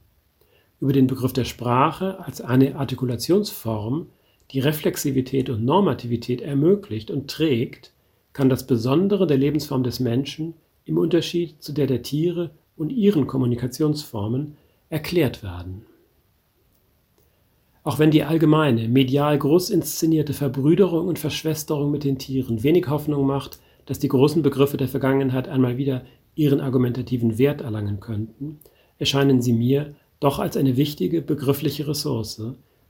Über 0.81 0.93
den 0.93 1.07
Begriff 1.07 1.33
der 1.33 1.45
Sprache 1.45 2.21
als 2.25 2.41
eine 2.41 2.77
Artikulationsform, 2.77 4.09
die 4.53 4.61
Reflexivität 4.61 5.51
und 5.51 5.65
Normativität 5.65 6.41
ermöglicht 6.41 7.11
und 7.11 7.29
trägt, 7.29 7.93
kann 8.33 8.49
das 8.49 8.67
Besondere 8.67 9.27
der 9.27 9.39
Lebensform 9.39 9.83
des 9.83 9.99
Menschen 10.01 10.55
im 10.85 10.99
Unterschied 10.99 11.63
zu 11.63 11.73
der 11.73 11.87
der 11.87 12.03
Tiere 12.03 12.51
und 12.77 12.91
ihren 12.91 13.27
Kommunikationsformen 13.27 14.57
erklärt 14.89 15.43
werden. 15.43 15.87
Auch 17.83 17.99
wenn 17.99 18.11
die 18.11 18.25
allgemeine, 18.25 18.89
medial 18.89 19.39
groß 19.39 19.71
inszenierte 19.71 20.33
Verbrüderung 20.33 21.07
und 21.07 21.19
Verschwesterung 21.19 21.91
mit 21.91 22.05
den 22.05 22.19
Tieren 22.19 22.63
wenig 22.63 22.89
Hoffnung 22.89 23.27
macht, 23.27 23.61
dass 23.87 24.01
die 24.01 24.09
großen 24.09 24.43
Begriffe 24.43 24.77
der 24.77 24.89
Vergangenheit 24.89 25.49
einmal 25.49 25.77
wieder 25.77 26.05
ihren 26.35 26.61
argumentativen 26.61 27.39
Wert 27.39 27.61
erlangen 27.61 28.01
könnten, 28.01 28.59
erscheinen 28.99 29.41
sie 29.41 29.53
mir 29.53 29.95
doch 30.21 30.39
als 30.39 30.57
eine 30.57 30.77
wichtige 30.77 31.23
begriffliche 31.23 31.87
Ressource, 31.87 32.43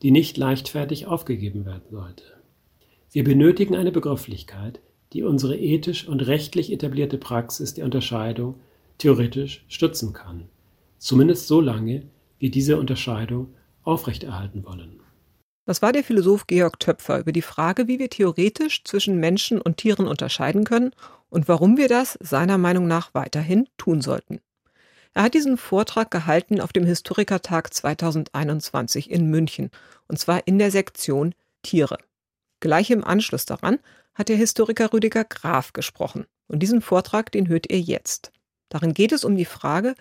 die 0.02 0.10
nicht 0.10 0.36
leichtfertig 0.36 1.06
aufgegeben 1.06 1.64
werden 1.64 1.90
sollte. 1.90 2.24
Wir 3.12 3.24
benötigen 3.24 3.74
eine 3.76 3.92
Begrifflichkeit, 3.92 4.80
die 5.12 5.22
unsere 5.22 5.56
ethisch 5.56 6.06
und 6.06 6.26
rechtlich 6.26 6.72
etablierte 6.72 7.18
Praxis 7.18 7.74
der 7.74 7.84
Unterscheidung 7.84 8.56
theoretisch 8.98 9.64
stützen 9.68 10.12
kann, 10.12 10.48
zumindest 10.98 11.46
so 11.46 11.60
lange, 11.60 12.02
wie 12.38 12.50
diese 12.50 12.78
Unterscheidung 12.78 13.54
aufrechterhalten 13.82 14.64
wollen. 14.64 15.00
Das 15.64 15.82
war 15.82 15.92
der 15.92 16.04
Philosoph 16.04 16.46
Georg 16.46 16.78
Töpfer 16.78 17.18
über 17.18 17.32
die 17.32 17.42
Frage, 17.42 17.88
wie 17.88 17.98
wir 17.98 18.08
theoretisch 18.08 18.84
zwischen 18.84 19.18
Menschen 19.18 19.60
und 19.60 19.78
Tieren 19.78 20.06
unterscheiden 20.06 20.64
können 20.64 20.92
und 21.28 21.48
warum 21.48 21.76
wir 21.76 21.88
das 21.88 22.18
seiner 22.20 22.58
Meinung 22.58 22.86
nach 22.86 23.14
weiterhin 23.14 23.66
tun 23.76 24.00
sollten. 24.00 24.40
Er 25.16 25.22
hat 25.22 25.32
diesen 25.32 25.56
Vortrag 25.56 26.10
gehalten 26.10 26.60
auf 26.60 26.74
dem 26.74 26.84
Historikertag 26.84 27.72
2021 27.72 29.10
in 29.10 29.30
München, 29.30 29.70
und 30.08 30.18
zwar 30.18 30.46
in 30.46 30.58
der 30.58 30.70
Sektion 30.70 31.34
Tiere. 31.62 31.96
Gleich 32.60 32.90
im 32.90 33.02
Anschluss 33.02 33.46
daran 33.46 33.78
hat 34.12 34.28
der 34.28 34.36
Historiker 34.36 34.92
Rüdiger 34.92 35.24
Graf 35.24 35.72
gesprochen. 35.72 36.26
Und 36.48 36.58
diesen 36.58 36.82
Vortrag, 36.82 37.32
den 37.32 37.48
hört 37.48 37.72
ihr 37.72 37.80
jetzt. 37.80 38.30
Darin 38.68 38.92
geht 38.92 39.10
es 39.10 39.24
um 39.24 39.38
die 39.38 39.46
Frage, 39.46 39.94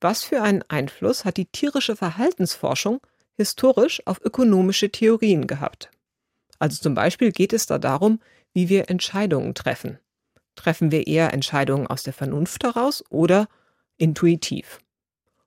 was 0.00 0.22
für 0.22 0.40
einen 0.40 0.64
Einfluss 0.68 1.26
hat 1.26 1.36
die 1.36 1.52
tierische 1.52 1.94
Verhaltensforschung 1.94 3.02
historisch 3.34 4.00
auf 4.06 4.22
ökonomische 4.24 4.90
Theorien 4.90 5.46
gehabt. 5.46 5.90
Also 6.58 6.80
zum 6.80 6.94
Beispiel 6.94 7.30
geht 7.30 7.52
es 7.52 7.66
da 7.66 7.78
darum, 7.78 8.20
wie 8.54 8.70
wir 8.70 8.88
Entscheidungen 8.88 9.52
treffen. 9.52 9.98
Treffen 10.56 10.90
wir 10.90 11.06
eher 11.06 11.34
Entscheidungen 11.34 11.88
aus 11.88 12.04
der 12.04 12.14
Vernunft 12.14 12.64
heraus 12.64 13.04
oder 13.10 13.48
intuitiv? 14.02 14.80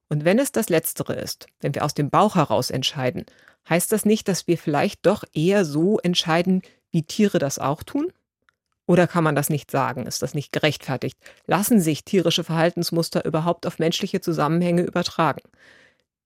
Und 0.08 0.24
wenn 0.24 0.40
es 0.40 0.52
das 0.52 0.70
Letztere 0.70 1.14
ist, 1.14 1.48
wenn 1.60 1.76
wir 1.76 1.84
aus 1.84 1.94
dem 1.94 2.10
Bauch 2.10 2.36
heraus 2.36 2.70
entscheiden, 2.70 3.26
heißt 3.70 3.92
das 3.92 4.06
nicht, 4.06 4.28
dass 4.30 4.48
wir 4.48 4.58
vielleicht 4.58 5.06
doch 5.06 5.26
eher 5.34 5.66
so 5.66 6.00
entscheiden, 6.00 6.62
wie 6.92 7.04
Tiere 7.04 7.38
das 7.38 7.60
auch 7.60 7.84
tun? 7.84 8.14
Oder 8.88 9.08
kann 9.08 9.24
man 9.24 9.36
das 9.36 9.50
nicht 9.50 9.72
sagen? 9.72 10.06
Ist 10.06 10.22
das 10.22 10.36
nicht 10.36 10.54
gerechtfertigt? 10.54 11.18
Lassen 11.48 11.82
sich 11.82 12.06
tierische 12.06 12.44
Verhaltensmuster 12.44 13.26
überhaupt 13.26 13.66
auf 13.66 13.80
menschliche 13.80 14.22
Zusammenhänge 14.22 14.84
übertragen? 14.84 15.42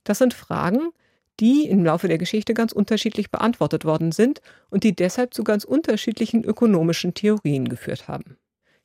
Das 0.04 0.20
sind 0.20 0.34
Fragen, 0.34 0.92
die 1.39 1.68
im 1.68 1.84
Laufe 1.86 2.10
der 2.10 2.18
Geschichte 2.18 2.54
ganz 2.54 2.74
unterschiedlich 2.74 3.32
beantwortet 3.32 3.86
worden 3.86 4.12
sind 4.12 4.42
und 4.70 4.84
die 4.84 4.96
deshalb 4.96 5.34
zu 5.34 5.44
ganz 5.44 5.63
unterschiedlichen 5.63 6.44
ökonomischen 6.44 7.13
Theorien 7.13 7.70
geführt 7.70 8.08
haben. 8.08 8.38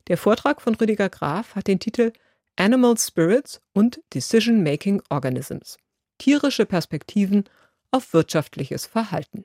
Der 0.07 0.17
Vortrag 0.17 0.61
von 0.61 0.73
Rüdiger 0.75 1.09
Graf 1.09 1.55
hat 1.55 1.67
den 1.67 1.79
Titel 1.79 2.13
Animal 2.57 2.97
Spirits 2.97 3.59
und 3.73 3.99
Decision 4.13 4.63
Making 4.63 5.01
Organisms. 5.09 5.75
Tierische 6.17 6.65
Perspektiven 6.65 7.43
auf 7.91 8.13
wirtschaftliches 8.13 8.85
Verhalten. 8.85 9.43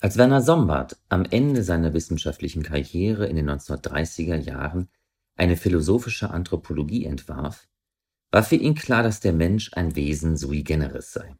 Als 0.00 0.16
Werner 0.16 0.42
Sombart 0.42 0.96
am 1.08 1.24
Ende 1.24 1.62
seiner 1.62 1.94
wissenschaftlichen 1.94 2.64
Karriere 2.64 3.26
in 3.26 3.36
den 3.36 3.48
1930er 3.48 4.34
Jahren 4.34 4.88
eine 5.36 5.56
philosophische 5.56 6.30
Anthropologie 6.30 7.04
entwarf, 7.04 7.68
war 8.32 8.42
für 8.42 8.56
ihn 8.56 8.74
klar, 8.74 9.04
dass 9.04 9.20
der 9.20 9.32
Mensch 9.32 9.70
ein 9.74 9.94
Wesen 9.94 10.36
sui 10.36 10.64
generis 10.64 11.12
sei. 11.12 11.36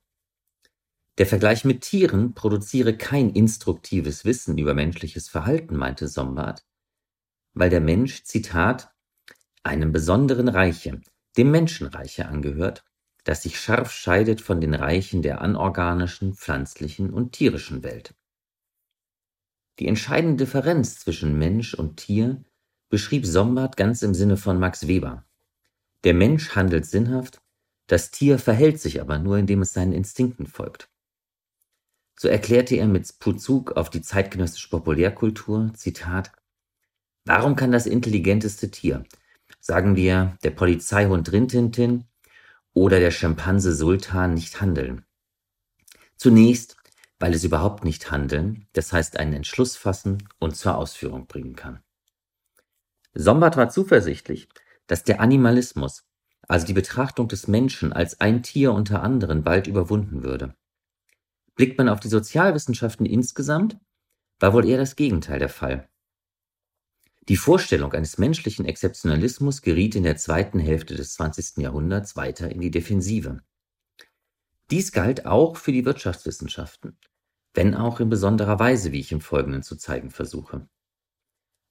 Der 1.18 1.26
Vergleich 1.26 1.64
mit 1.64 1.80
Tieren 1.80 2.34
produziere 2.34 2.96
kein 2.96 3.30
instruktives 3.30 4.24
Wissen 4.24 4.56
über 4.56 4.74
menschliches 4.74 5.28
Verhalten, 5.28 5.74
meinte 5.74 6.06
Sombart, 6.06 6.64
weil 7.54 7.70
der 7.70 7.80
Mensch, 7.80 8.22
Zitat, 8.22 8.91
einem 9.62 9.92
besonderen 9.92 10.48
Reiche, 10.48 11.00
dem 11.36 11.50
Menschenreiche 11.50 12.26
angehört, 12.26 12.84
das 13.24 13.42
sich 13.42 13.60
scharf 13.60 13.92
scheidet 13.92 14.40
von 14.40 14.60
den 14.60 14.74
Reichen 14.74 15.22
der 15.22 15.40
anorganischen, 15.40 16.34
pflanzlichen 16.34 17.10
und 17.12 17.32
tierischen 17.32 17.82
Welt. 17.82 18.14
Die 19.78 19.88
entscheidende 19.88 20.44
Differenz 20.44 20.98
zwischen 20.98 21.38
Mensch 21.38 21.74
und 21.74 21.96
Tier 21.96 22.42
beschrieb 22.88 23.24
Sombart 23.24 23.76
ganz 23.76 24.02
im 24.02 24.14
Sinne 24.14 24.36
von 24.36 24.58
Max 24.58 24.86
Weber. 24.86 25.24
Der 26.04 26.14
Mensch 26.14 26.54
handelt 26.54 26.84
sinnhaft, 26.84 27.40
das 27.86 28.10
Tier 28.10 28.38
verhält 28.38 28.80
sich 28.80 29.00
aber 29.00 29.18
nur, 29.18 29.38
indem 29.38 29.62
es 29.62 29.72
seinen 29.72 29.92
Instinkten 29.92 30.46
folgt. 30.46 30.90
So 32.18 32.28
erklärte 32.28 32.76
er 32.76 32.86
mit 32.86 33.18
Bezug 33.18 33.72
auf 33.72 33.90
die 33.90 34.02
zeitgenössische 34.02 34.68
Populärkultur, 34.68 35.72
Zitat, 35.74 36.32
Warum 37.24 37.56
kann 37.56 37.72
das 37.72 37.86
intelligenteste 37.86 38.70
Tier, 38.70 39.04
sagen 39.62 39.94
wir 39.94 40.36
der 40.42 40.50
Polizeihund 40.50 41.30
Rintintin 41.32 42.04
oder 42.74 42.98
der 42.98 43.12
Schimpanse 43.12 43.74
Sultan, 43.74 44.34
nicht 44.34 44.60
handeln? 44.60 45.06
Zunächst, 46.16 46.76
weil 47.20 47.32
es 47.32 47.44
überhaupt 47.44 47.84
nicht 47.84 48.10
handeln, 48.10 48.66
das 48.72 48.92
heißt 48.92 49.18
einen 49.18 49.32
Entschluss 49.32 49.76
fassen 49.76 50.28
und 50.40 50.56
zur 50.56 50.76
Ausführung 50.76 51.26
bringen 51.28 51.54
kann. 51.54 51.80
Sombart 53.14 53.56
war 53.56 53.68
zuversichtlich, 53.68 54.48
dass 54.88 55.04
der 55.04 55.20
Animalismus, 55.20 56.04
also 56.48 56.66
die 56.66 56.72
Betrachtung 56.72 57.28
des 57.28 57.46
Menschen 57.46 57.92
als 57.92 58.20
ein 58.20 58.42
Tier 58.42 58.72
unter 58.72 59.02
anderen, 59.02 59.44
bald 59.44 59.68
überwunden 59.68 60.24
würde. 60.24 60.56
Blickt 61.54 61.78
man 61.78 61.88
auf 61.88 62.00
die 62.00 62.08
Sozialwissenschaften 62.08 63.06
insgesamt, 63.06 63.78
war 64.40 64.52
wohl 64.52 64.66
eher 64.66 64.78
das 64.78 64.96
Gegenteil 64.96 65.38
der 65.38 65.50
Fall. 65.50 65.88
Die 67.28 67.36
Vorstellung 67.36 67.92
eines 67.92 68.18
menschlichen 68.18 68.64
Exzeptionalismus 68.64 69.62
geriet 69.62 69.94
in 69.94 70.02
der 70.02 70.16
zweiten 70.16 70.58
Hälfte 70.58 70.96
des 70.96 71.14
20. 71.14 71.58
Jahrhunderts 71.58 72.16
weiter 72.16 72.50
in 72.50 72.60
die 72.60 72.72
Defensive. 72.72 73.42
Dies 74.72 74.90
galt 74.90 75.24
auch 75.24 75.56
für 75.56 75.70
die 75.70 75.84
Wirtschaftswissenschaften, 75.84 76.98
wenn 77.54 77.76
auch 77.76 78.00
in 78.00 78.08
besonderer 78.08 78.58
Weise, 78.58 78.90
wie 78.90 78.98
ich 78.98 79.12
im 79.12 79.20
Folgenden 79.20 79.62
zu 79.62 79.76
zeigen 79.76 80.10
versuche. 80.10 80.68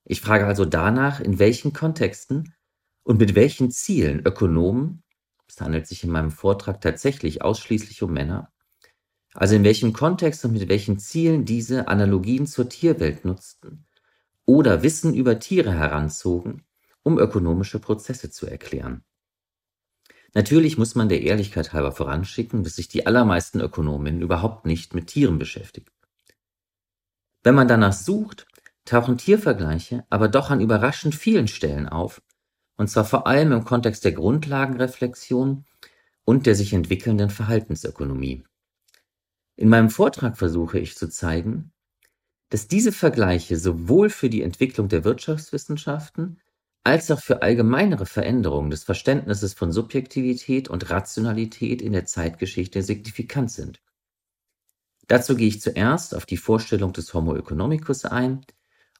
Ich 0.04 0.22
frage 0.22 0.46
also 0.46 0.64
danach, 0.64 1.20
in 1.20 1.38
welchen 1.38 1.74
Kontexten 1.74 2.54
und 3.02 3.18
mit 3.20 3.34
welchen 3.34 3.70
Zielen 3.70 4.24
Ökonomen, 4.24 5.02
es 5.46 5.60
handelt 5.60 5.86
sich 5.86 6.02
in 6.02 6.10
meinem 6.10 6.30
Vortrag 6.30 6.80
tatsächlich 6.80 7.42
ausschließlich 7.42 8.02
um 8.02 8.14
Männer, 8.14 8.50
also 9.34 9.54
in 9.54 9.64
welchem 9.64 9.92
Kontext 9.92 10.46
und 10.46 10.52
mit 10.54 10.70
welchen 10.70 10.98
Zielen 10.98 11.44
diese 11.44 11.88
Analogien 11.88 12.46
zur 12.46 12.70
Tierwelt 12.70 13.26
nutzten 13.26 13.84
oder 14.46 14.82
Wissen 14.82 15.14
über 15.14 15.38
Tiere 15.38 15.72
heranzogen, 15.72 16.64
um 17.02 17.18
ökonomische 17.18 17.78
Prozesse 17.78 18.30
zu 18.30 18.46
erklären. 18.46 19.04
Natürlich 20.34 20.78
muss 20.78 20.94
man 20.94 21.08
der 21.08 21.22
Ehrlichkeit 21.22 21.72
halber 21.72 21.92
voranschicken, 21.92 22.64
dass 22.64 22.76
sich 22.76 22.88
die 22.88 23.06
allermeisten 23.06 23.60
Ökonomen 23.60 24.22
überhaupt 24.22 24.64
nicht 24.64 24.94
mit 24.94 25.08
Tieren 25.08 25.38
beschäftigen. 25.38 25.90
Wenn 27.42 27.54
man 27.54 27.68
danach 27.68 27.92
sucht, 27.92 28.46
tauchen 28.84 29.18
Tiervergleiche 29.18 30.04
aber 30.10 30.28
doch 30.28 30.50
an 30.50 30.60
überraschend 30.60 31.14
vielen 31.14 31.48
Stellen 31.48 31.88
auf, 31.88 32.22
und 32.76 32.88
zwar 32.88 33.04
vor 33.04 33.26
allem 33.26 33.52
im 33.52 33.64
Kontext 33.64 34.04
der 34.04 34.12
Grundlagenreflexion 34.12 35.64
und 36.24 36.46
der 36.46 36.54
sich 36.54 36.72
entwickelnden 36.72 37.30
Verhaltensökonomie. 37.30 38.44
In 39.56 39.68
meinem 39.68 39.90
Vortrag 39.90 40.38
versuche 40.38 40.78
ich 40.78 40.96
zu 40.96 41.08
zeigen, 41.08 41.72
dass 42.52 42.68
diese 42.68 42.92
Vergleiche 42.92 43.56
sowohl 43.56 44.10
für 44.10 44.28
die 44.28 44.42
Entwicklung 44.42 44.90
der 44.90 45.04
Wirtschaftswissenschaften 45.04 46.38
als 46.84 47.10
auch 47.10 47.18
für 47.18 47.40
allgemeinere 47.40 48.04
Veränderungen 48.04 48.68
des 48.68 48.84
Verständnisses 48.84 49.54
von 49.54 49.72
Subjektivität 49.72 50.68
und 50.68 50.90
Rationalität 50.90 51.80
in 51.80 51.94
der 51.94 52.04
Zeitgeschichte 52.04 52.82
signifikant 52.82 53.50
sind. 53.50 53.80
Dazu 55.08 55.34
gehe 55.34 55.48
ich 55.48 55.62
zuerst 55.62 56.14
auf 56.14 56.26
die 56.26 56.36
Vorstellung 56.36 56.92
des 56.92 57.14
Homo 57.14 57.34
economicus 57.36 58.04
ein 58.04 58.44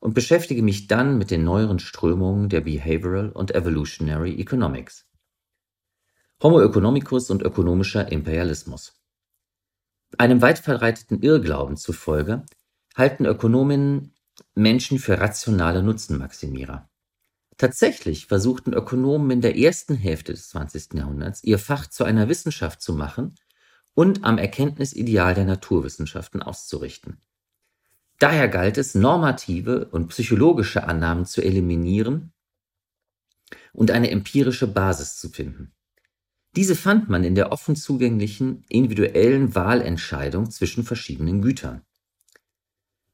und 0.00 0.14
beschäftige 0.14 0.62
mich 0.62 0.86
dann 0.86 1.18
mit 1.18 1.30
den 1.30 1.44
neueren 1.44 1.78
Strömungen 1.78 2.48
der 2.48 2.62
Behavioral 2.62 3.32
und 3.32 3.54
Evolutionary 3.54 4.40
Economics. 4.40 5.06
Homo 6.42 6.62
economicus 6.62 7.28
und 7.28 7.42
ökonomischer 7.42 8.10
Imperialismus. 8.10 8.94
Einem 10.16 10.40
weit 10.40 10.58
verbreiteten 10.58 11.20
Irrglauben 11.20 11.76
zufolge 11.76 12.46
halten 12.96 13.24
Ökonominnen 13.24 14.14
Menschen 14.54 14.98
für 14.98 15.20
rationale 15.20 15.82
Nutzenmaximierer. 15.82 16.88
Tatsächlich 17.58 18.26
versuchten 18.26 18.72
Ökonomen 18.72 19.30
in 19.30 19.40
der 19.40 19.56
ersten 19.56 19.94
Hälfte 19.94 20.32
des 20.32 20.48
20. 20.48 20.94
Jahrhunderts 20.94 21.44
ihr 21.44 21.58
Fach 21.58 21.86
zu 21.86 22.04
einer 22.04 22.28
Wissenschaft 22.28 22.82
zu 22.82 22.94
machen 22.94 23.34
und 23.94 24.24
am 24.24 24.38
Erkenntnisideal 24.38 25.34
der 25.34 25.44
Naturwissenschaften 25.44 26.42
auszurichten. 26.42 27.18
Daher 28.18 28.48
galt 28.48 28.78
es, 28.78 28.94
normative 28.94 29.86
und 29.86 30.08
psychologische 30.08 30.84
Annahmen 30.84 31.26
zu 31.26 31.42
eliminieren 31.42 32.32
und 33.72 33.90
eine 33.90 34.10
empirische 34.10 34.66
Basis 34.66 35.18
zu 35.18 35.28
finden. 35.28 35.72
Diese 36.54 36.76
fand 36.76 37.08
man 37.08 37.24
in 37.24 37.34
der 37.34 37.50
offen 37.50 37.76
zugänglichen 37.76 38.64
individuellen 38.68 39.54
Wahlentscheidung 39.54 40.50
zwischen 40.50 40.84
verschiedenen 40.84 41.42
Gütern. 41.42 41.82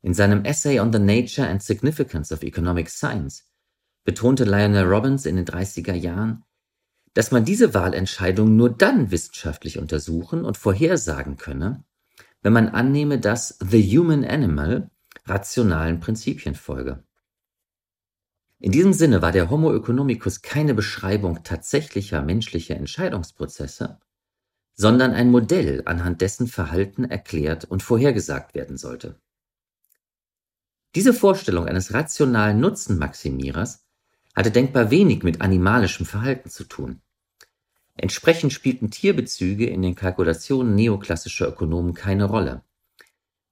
In 0.09 0.15
seinem 0.15 0.47
Essay 0.47 0.81
on 0.81 0.91
the 0.91 0.99
Nature 0.99 1.47
and 1.47 1.63
Significance 1.63 2.33
of 2.33 2.43
Economic 2.43 2.89
Science 2.89 3.45
betonte 4.07 4.45
Lionel 4.45 4.87
Robbins 4.87 5.27
in 5.27 5.37
den 5.37 5.45
30er 5.45 5.93
Jahren, 5.93 6.45
dass 7.13 7.31
man 7.31 7.45
diese 7.45 7.75
Wahlentscheidung 7.75 8.57
nur 8.57 8.71
dann 8.71 9.11
wissenschaftlich 9.11 9.79
untersuchen 9.79 10.47
und 10.47 10.57
vorhersagen 10.57 11.37
könne, 11.37 11.85
wenn 12.41 12.55
man 12.55 12.71
annehme, 12.71 13.19
dass 13.21 13.59
the 13.61 13.83
human 13.83 14.25
animal 14.25 14.91
rationalen 15.27 16.01
Prinzipien 16.01 16.55
folge. 16.55 17.05
In 18.61 18.73
diesem 18.73 18.95
Sinne 18.95 19.21
war 19.21 19.33
der 19.33 19.51
Homo 19.51 19.75
economicus 19.77 20.41
keine 20.41 20.73
Beschreibung 20.73 21.43
tatsächlicher 21.43 22.23
menschlicher 22.23 22.77
Entscheidungsprozesse, 22.77 24.01
sondern 24.73 25.13
ein 25.13 25.31
Modell, 25.31 25.83
anhand 25.85 26.23
dessen 26.23 26.47
Verhalten 26.47 27.05
erklärt 27.05 27.67
und 27.67 27.83
vorhergesagt 27.83 28.55
werden 28.55 28.79
sollte. 28.79 29.21
Diese 30.95 31.13
Vorstellung 31.13 31.67
eines 31.67 31.93
rationalen 31.93 32.61
Nutzenmaximierers 32.61 33.85
hatte 34.35 34.51
denkbar 34.51 34.91
wenig 34.91 35.23
mit 35.23 35.41
animalischem 35.41 36.07
Verhalten 36.07 36.49
zu 36.49 36.65
tun. 36.65 37.03
Entsprechend 37.95 38.53
spielten 38.53 38.91
Tierbezüge 38.91 39.67
in 39.67 39.83
den 39.83 39.97
Kalkulationen 39.97 40.75
neoklassischer 40.75 41.49
Ökonomen 41.49 41.95
keine 41.95 42.25
Rolle. 42.25 42.63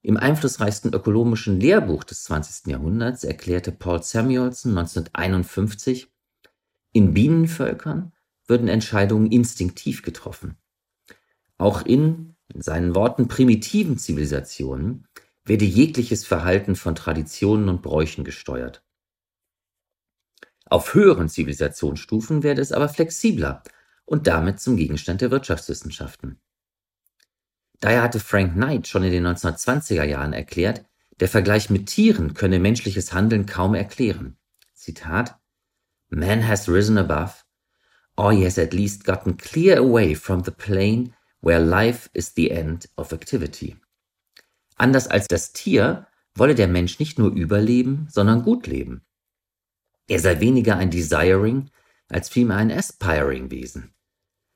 Im 0.02 0.16
einflussreichsten 0.16 0.94
ökonomischen 0.94 1.58
Lehrbuch 1.58 2.04
des 2.04 2.22
20. 2.24 2.68
Jahrhunderts 2.68 3.24
erklärte 3.24 3.72
Paul 3.72 4.04
Samuelson 4.04 4.78
1951, 4.78 6.08
in 6.92 7.12
Bienenvölkern 7.12 8.12
würden 8.46 8.68
Entscheidungen 8.68 9.30
instinktiv 9.30 10.02
getroffen. 10.02 10.56
Auch 11.58 11.84
in, 11.84 12.36
in 12.54 12.62
seinen 12.62 12.94
Worten, 12.94 13.26
primitiven 13.26 13.98
Zivilisationen 13.98 15.08
werde 15.46 15.64
jegliches 15.64 16.26
Verhalten 16.26 16.76
von 16.76 16.94
Traditionen 16.94 17.68
und 17.68 17.80
Bräuchen 17.80 18.24
gesteuert. 18.24 18.82
Auf 20.68 20.94
höheren 20.94 21.28
Zivilisationsstufen 21.28 22.42
werde 22.42 22.60
es 22.60 22.72
aber 22.72 22.88
flexibler 22.88 23.62
und 24.04 24.26
damit 24.26 24.60
zum 24.60 24.76
Gegenstand 24.76 25.20
der 25.20 25.30
Wirtschaftswissenschaften. 25.30 26.40
Daher 27.78 28.02
hatte 28.02 28.20
Frank 28.20 28.54
Knight 28.54 28.88
schon 28.88 29.04
in 29.04 29.12
den 29.12 29.26
1920er 29.26 30.04
Jahren 30.04 30.32
erklärt, 30.32 30.84
der 31.20 31.28
Vergleich 31.28 31.70
mit 31.70 31.86
Tieren 31.86 32.34
könne 32.34 32.58
menschliches 32.58 33.12
Handeln 33.12 33.46
kaum 33.46 33.74
erklären. 33.74 34.36
Zitat 34.74 35.38
Man 36.08 36.46
has 36.46 36.68
risen 36.68 36.98
above, 36.98 37.44
or 38.16 38.32
he 38.32 38.44
has 38.44 38.58
at 38.58 38.72
least 38.72 39.04
gotten 39.04 39.36
clear 39.36 39.78
away 39.78 40.14
from 40.14 40.42
the 40.44 40.50
plane 40.50 41.12
where 41.40 41.60
life 41.60 42.10
is 42.12 42.32
the 42.34 42.50
end 42.50 42.88
of 42.96 43.12
activity. 43.12 43.76
Anders 44.76 45.08
als 45.08 45.26
das 45.26 45.52
Tier 45.52 46.06
wolle 46.34 46.54
der 46.54 46.68
Mensch 46.68 46.98
nicht 46.98 47.18
nur 47.18 47.32
überleben, 47.32 48.06
sondern 48.10 48.42
gut 48.42 48.66
leben. 48.66 49.02
Er 50.06 50.20
sei 50.20 50.40
weniger 50.40 50.76
ein 50.76 50.90
Desiring 50.90 51.70
als 52.08 52.28
vielmehr 52.28 52.58
ein 52.58 52.70
Aspiring 52.70 53.50
Wesen. 53.50 53.94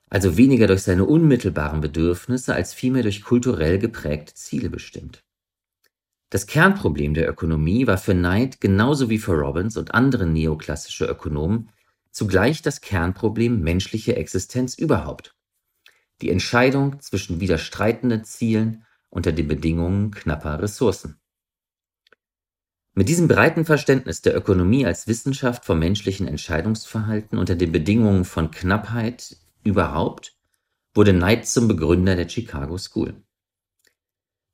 Also 0.09 0.37
weniger 0.37 0.67
durch 0.67 0.83
seine 0.83 1.05
unmittelbaren 1.05 1.81
Bedürfnisse 1.81 2.55
als 2.55 2.75
vielmehr 2.75 3.03
durch 3.03 3.23
kulturell 3.23 3.79
geprägte 3.79 4.35
Ziele 4.35 4.71
bestimmt. 4.71 5.25
Das 6.31 6.47
Kernproblem 6.47 7.15
der 7.15 7.29
Ökonomie 7.29 7.87
war 7.87 7.99
für 7.99 8.15
Knight 8.15 8.61
genauso 8.61 9.11
wie 9.11 9.19
für 9.19 9.33
Robbins 9.33 9.77
und 9.77 9.95
andere 9.95 10.27
neoklassische 10.27 11.07
Ökonomen 11.07 11.71
zugleich 12.13 12.63
das 12.63 12.81
Kernproblem 12.81 13.61
menschliche 13.63 14.17
Existenz 14.17 14.75
überhaupt. 14.75 15.35
Die 16.21 16.31
Entscheidung 16.31 17.01
zwischen 17.01 17.41
widerstreitenden 17.41 18.25
Zielen 18.25 18.85
unter 19.11 19.33
den 19.33 19.49
Bedingungen 19.49 20.11
knapper 20.11 20.63
Ressourcen. 20.63 21.21
Mit 22.95 23.09
diesem 23.09 23.29
breiten 23.29 23.65
Verständnis 23.65 24.23
der 24.23 24.37
Ökonomie 24.37 24.85
als 24.85 25.07
Wissenschaft 25.07 25.65
vom 25.65 25.79
menschlichen 25.79 26.27
Entscheidungsverhalten 26.27 27.39
unter 27.39 27.55
den 27.55 27.73
Bedingungen 27.73 28.25
von 28.25 28.51
Knappheit 28.51 29.37
überhaupt 29.63 30.37
wurde 30.95 31.13
Knight 31.13 31.47
zum 31.47 31.69
Begründer 31.69 32.17
der 32.17 32.29
Chicago 32.29 32.77
School. 32.79 33.23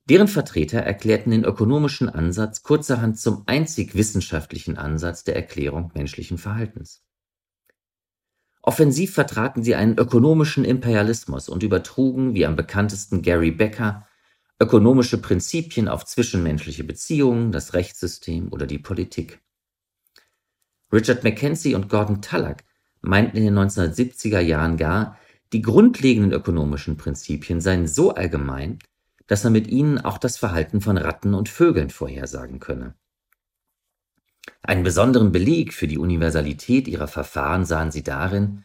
Deren 0.09 0.29
Vertreter 0.29 0.79
erklärten 0.81 1.31
den 1.31 1.45
ökonomischen 1.45 2.09
Ansatz 2.09 2.63
kurzerhand 2.63 3.19
zum 3.19 3.43
einzig 3.47 3.95
wissenschaftlichen 3.95 4.77
Ansatz 4.77 5.25
der 5.25 5.35
Erklärung 5.35 5.91
menschlichen 5.95 6.39
Verhaltens. 6.39 7.03
Offensiv 8.63 9.15
vertraten 9.15 9.63
sie 9.63 9.75
einen 9.75 9.97
ökonomischen 9.97 10.65
Imperialismus 10.65 11.49
und 11.49 11.63
übertrugen, 11.63 12.35
wie 12.35 12.47
am 12.47 12.55
bekanntesten 12.55 13.23
Gary 13.23 13.51
Becker, 13.51 14.07
ökonomische 14.59 15.19
Prinzipien 15.19 15.89
auf 15.89 16.05
zwischenmenschliche 16.05 16.85
Beziehungen, 16.85 17.53
das 17.53 17.75
Rechtssystem 17.75 18.53
oder 18.53 18.67
die 18.67 18.79
Politik. 18.79 19.41
Richard 20.93 21.25
Mackenzie 21.25 21.75
und 21.75 21.89
Gordon 21.89 22.23
Tullock 22.23 22.59
meinten 23.01 23.37
in 23.37 23.45
den 23.45 23.59
1970er 23.59 24.41
Jahren 24.41 24.77
gar, 24.77 25.19
die 25.53 25.63
grundlegenden 25.63 26.33
ökonomischen 26.33 26.97
Prinzipien 26.97 27.61
seien 27.61 27.87
so 27.87 28.15
allgemein, 28.15 28.79
dass 29.27 29.45
er 29.45 29.51
mit 29.51 29.67
ihnen 29.67 29.99
auch 29.99 30.19
das 30.19 30.37
Verhalten 30.37 30.81
von 30.81 30.97
Ratten 30.97 31.35
und 31.35 31.49
Vögeln 31.49 31.91
vorhersagen 31.91 32.61
könne. 32.61 32.95
Einen 34.63 34.85
besonderen 34.85 35.33
Beleg 35.33 35.75
für 35.75 35.89
die 35.89 35.99
Universalität 35.99 36.89
ihrer 36.89 37.09
Verfahren 37.09 37.65
sahen 37.65 37.91
sie 37.91 38.03
darin, 38.03 38.65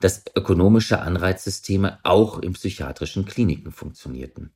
dass 0.00 0.24
ökonomische 0.34 1.00
Anreizsysteme 1.00 1.98
auch 2.04 2.38
in 2.38 2.52
psychiatrischen 2.52 3.24
Kliniken 3.24 3.72
funktionierten. 3.72 4.52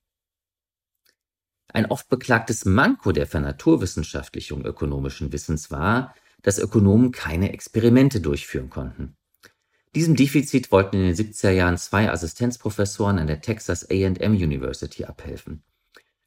Ein 1.73 1.87
oft 1.87 2.09
beklagtes 2.09 2.65
Manko 2.65 3.13
der 3.13 3.27
Vernaturwissenschaftlichung 3.27 4.65
ökonomischen 4.65 5.33
Wissens 5.33 5.71
war, 5.71 6.15
dass 6.43 6.59
Ökonomen 6.59 7.13
keine 7.13 7.53
Experimente 7.53 8.21
durchführen 8.21 8.69
konnten. 8.69 9.17
Diesem 9.95 10.17
Defizit 10.17 10.73
wollten 10.73 10.97
in 10.97 11.03
den 11.03 11.15
70er 11.15 11.51
Jahren 11.51 11.77
zwei 11.77 12.11
Assistenzprofessoren 12.11 13.19
an 13.19 13.27
der 13.27 13.41
Texas 13.41 13.89
A&M 13.89 14.33
University 14.33 15.05
abhelfen. 15.05 15.63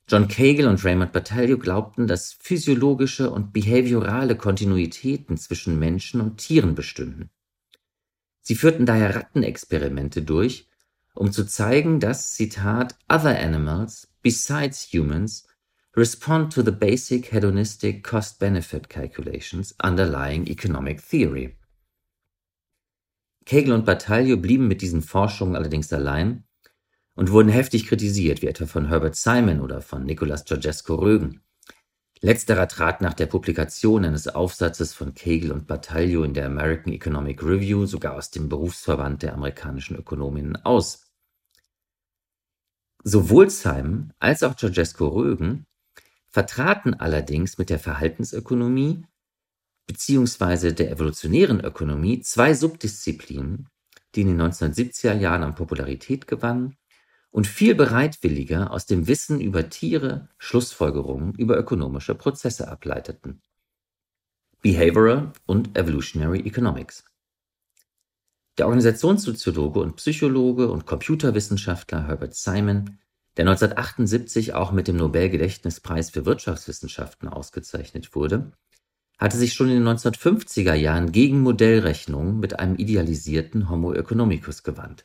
John 0.07 0.27
Cagle 0.27 0.69
und 0.69 0.83
Raymond 0.85 1.11
Battaglio 1.11 1.57
glaubten, 1.57 2.05
dass 2.05 2.33
physiologische 2.33 3.31
und 3.31 3.53
behaviorale 3.53 4.35
Kontinuitäten 4.35 5.37
zwischen 5.37 5.79
Menschen 5.79 6.21
und 6.21 6.37
Tieren 6.37 6.75
bestünden. 6.75 7.31
Sie 8.41 8.53
führten 8.53 8.85
daher 8.85 9.15
Rattenexperimente 9.15 10.21
durch, 10.21 10.67
um 11.15 11.31
zu 11.31 11.45
zeigen, 11.45 11.99
dass, 11.99 12.33
Zitat, 12.33 12.95
other 13.09 13.37
animals 13.39 14.07
besides 14.21 14.93
humans 14.93 15.47
respond 15.95 16.53
to 16.53 16.61
the 16.61 16.71
basic 16.71 17.31
hedonistic 17.31 18.03
cost-benefit 18.03 18.89
calculations 18.89 19.73
underlying 19.81 20.45
economic 20.47 21.01
theory. 21.01 21.57
Kegel 23.45 23.73
und 23.73 23.85
Battaglio 23.85 24.37
blieben 24.37 24.67
mit 24.67 24.81
diesen 24.81 25.01
Forschungen 25.01 25.55
allerdings 25.55 25.93
allein 25.93 26.43
und 27.15 27.31
wurden 27.31 27.49
heftig 27.49 27.87
kritisiert, 27.87 28.41
wie 28.41 28.47
etwa 28.47 28.65
von 28.65 28.87
Herbert 28.87 29.15
Simon 29.15 29.61
oder 29.61 29.81
von 29.81 30.03
Nicolas 30.03 30.43
Georgescu-Rögen. 30.45 31.41
Letzterer 32.21 32.67
trat 32.67 33.01
nach 33.01 33.13
der 33.13 33.27
Publikation 33.27 34.03
eines 34.03 34.27
Aufsatzes 34.27 34.93
von 34.93 35.13
Kegel 35.13 35.51
und 35.51 35.67
Battaglio 35.67 36.23
in 36.23 36.33
der 36.33 36.47
American 36.47 36.91
Economic 36.91 37.43
Review 37.43 37.85
sogar 37.85 38.15
aus 38.15 38.31
dem 38.31 38.49
Berufsverband 38.49 39.21
der 39.21 39.33
amerikanischen 39.33 39.95
Ökonominnen 39.95 40.55
aus. 40.65 41.04
Sowohl 43.07 43.51
Simon 43.51 44.13
als 44.17 44.41
auch 44.41 44.55
Georgescu-Rögen 44.55 45.67
vertraten 46.31 46.95
allerdings 46.95 47.59
mit 47.59 47.69
der 47.69 47.77
Verhaltensökonomie 47.77 49.05
beziehungsweise 49.85 50.73
der 50.73 50.89
evolutionären 50.89 51.63
Ökonomie 51.63 52.21
zwei 52.21 52.55
Subdisziplinen, 52.55 53.69
die 54.15 54.21
in 54.21 54.29
den 54.29 54.41
1970er 54.41 55.13
Jahren 55.13 55.43
an 55.43 55.53
Popularität 55.53 56.25
gewannen 56.25 56.77
und 57.29 57.45
viel 57.45 57.75
bereitwilliger 57.75 58.71
aus 58.71 58.87
dem 58.87 59.07
Wissen 59.07 59.39
über 59.39 59.69
Tiere 59.69 60.29
Schlussfolgerungen 60.39 61.35
über 61.35 61.59
ökonomische 61.59 62.15
Prozesse 62.15 62.67
ableiteten. 62.67 63.43
Behavioral 64.61 65.31
und 65.45 65.77
Evolutionary 65.77 66.39
Economics. 66.39 67.05
Der 68.57 68.67
Organisationssoziologe 68.67 69.79
und 69.79 69.97
Psychologe 69.97 70.69
und 70.69 70.85
Computerwissenschaftler 70.85 72.07
Herbert 72.07 72.35
Simon 72.35 72.97
der 73.37 73.43
1978 73.43 74.53
auch 74.53 74.71
mit 74.71 74.87
dem 74.87 74.95
Nobelgedächtnispreis 74.95 76.09
für 76.09 76.25
Wirtschaftswissenschaften 76.25 77.27
ausgezeichnet 77.27 78.15
wurde, 78.15 78.53
hatte 79.17 79.35
sich 79.35 79.53
schon 79.53 79.69
in 79.69 79.83
den 79.83 79.87
1950er 79.87 80.73
Jahren 80.73 81.11
gegen 81.11 81.41
Modellrechnungen 81.41 82.39
mit 82.39 82.59
einem 82.59 82.75
idealisierten 82.75 83.69
Homo 83.69 83.93
economicus 83.93 84.63
gewandt. 84.63 85.03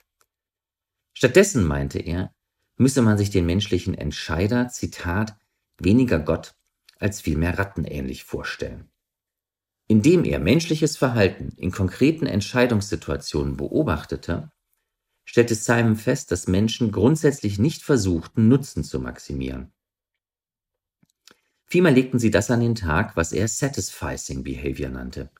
Stattdessen 1.12 1.64
meinte 1.64 1.98
er, 1.98 2.32
müsse 2.76 3.02
man 3.02 3.18
sich 3.18 3.30
den 3.30 3.46
menschlichen 3.46 3.94
Entscheider, 3.94 4.68
Zitat, 4.68 5.36
weniger 5.78 6.20
Gott 6.20 6.54
als 7.00 7.20
vielmehr 7.20 7.58
rattenähnlich 7.58 8.24
vorstellen. 8.24 8.90
Indem 9.90 10.22
er 10.22 10.38
menschliches 10.38 10.96
Verhalten 10.96 11.48
in 11.56 11.72
konkreten 11.72 12.24
Entscheidungssituationen 12.24 13.56
beobachtete, 13.56 14.52
stellte 15.24 15.56
Simon 15.56 15.96
fest, 15.96 16.30
dass 16.30 16.46
Menschen 16.46 16.92
grundsätzlich 16.92 17.58
nicht 17.58 17.82
versuchten, 17.82 18.46
Nutzen 18.46 18.84
zu 18.84 19.00
maximieren. 19.00 19.72
Vielmehr 21.66 21.90
legten 21.90 22.20
sie 22.20 22.30
das 22.30 22.52
an 22.52 22.60
den 22.60 22.76
Tag, 22.76 23.16
was 23.16 23.32
er 23.32 23.48
Satisficing 23.48 24.44
Behavior 24.44 24.90
nannte. 24.90 25.32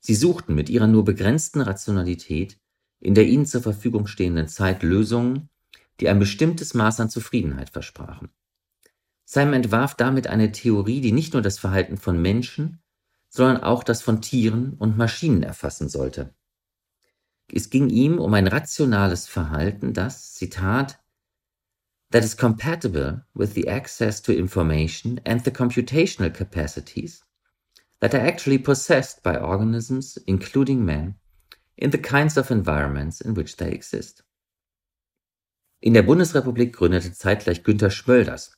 Sie 0.00 0.14
suchten 0.14 0.54
mit 0.54 0.68
ihrer 0.68 0.86
nur 0.86 1.06
begrenzten 1.06 1.62
Rationalität 1.62 2.60
in 3.00 3.14
der 3.14 3.24
ihnen 3.24 3.46
zur 3.46 3.62
Verfügung 3.62 4.06
stehenden 4.06 4.48
Zeit 4.48 4.82
Lösungen, 4.82 5.48
die 6.00 6.10
ein 6.10 6.18
bestimmtes 6.18 6.74
Maß 6.74 7.00
an 7.00 7.08
Zufriedenheit 7.08 7.70
versprachen. 7.70 8.28
Simon 9.24 9.54
entwarf 9.54 9.94
damit 9.94 10.26
eine 10.26 10.52
Theorie, 10.52 11.00
die 11.00 11.12
nicht 11.12 11.32
nur 11.32 11.40
das 11.40 11.58
Verhalten 11.58 11.96
von 11.96 12.20
Menschen, 12.20 12.82
sondern 13.28 13.62
auch 13.62 13.84
das 13.84 14.02
von 14.02 14.20
Tieren 14.22 14.74
und 14.78 14.96
Maschinen 14.96 15.42
erfassen 15.42 15.88
sollte. 15.88 16.34
Es 17.52 17.70
ging 17.70 17.88
ihm 17.88 18.18
um 18.18 18.34
ein 18.34 18.46
rationales 18.46 19.26
Verhalten, 19.26 19.94
das, 19.94 20.34
Zitat, 20.34 20.98
that 22.10 22.24
is 22.24 22.36
compatible 22.36 23.24
with 23.34 23.54
the 23.54 23.68
access 23.68 24.20
to 24.22 24.32
information 24.32 25.20
and 25.24 25.44
the 25.44 25.50
computational 25.50 26.30
capacities 26.30 27.24
that 28.00 28.14
are 28.14 28.26
actually 28.26 28.58
possessed 28.58 29.22
by 29.22 29.36
organisms, 29.36 30.16
including 30.26 30.84
man, 30.84 31.14
in 31.76 31.90
the 31.90 31.98
kinds 31.98 32.36
of 32.36 32.50
environments 32.50 33.20
in 33.20 33.34
which 33.34 33.56
they 33.56 33.70
exist. 33.72 34.24
In 35.80 35.94
der 35.94 36.02
Bundesrepublik 36.02 36.72
gründete 36.74 37.12
zeitgleich 37.12 37.62
Günter 37.62 37.90
Schmölders, 37.90 38.56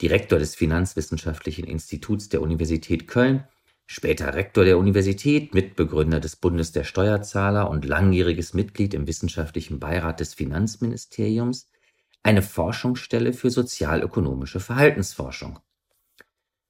Direktor 0.00 0.38
des 0.38 0.54
Finanzwissenschaftlichen 0.54 1.64
Instituts 1.64 2.28
der 2.28 2.40
Universität 2.42 3.08
Köln, 3.08 3.44
später 3.92 4.34
Rektor 4.34 4.64
der 4.64 4.78
Universität, 4.78 5.52
Mitbegründer 5.52 6.20
des 6.20 6.36
Bundes 6.36 6.70
der 6.70 6.84
Steuerzahler 6.84 7.68
und 7.68 7.84
langjähriges 7.84 8.54
Mitglied 8.54 8.94
im 8.94 9.08
wissenschaftlichen 9.08 9.80
Beirat 9.80 10.20
des 10.20 10.34
Finanzministeriums, 10.34 11.66
eine 12.22 12.40
Forschungsstelle 12.40 13.32
für 13.32 13.50
sozialökonomische 13.50 14.60
Verhaltensforschung. 14.60 15.58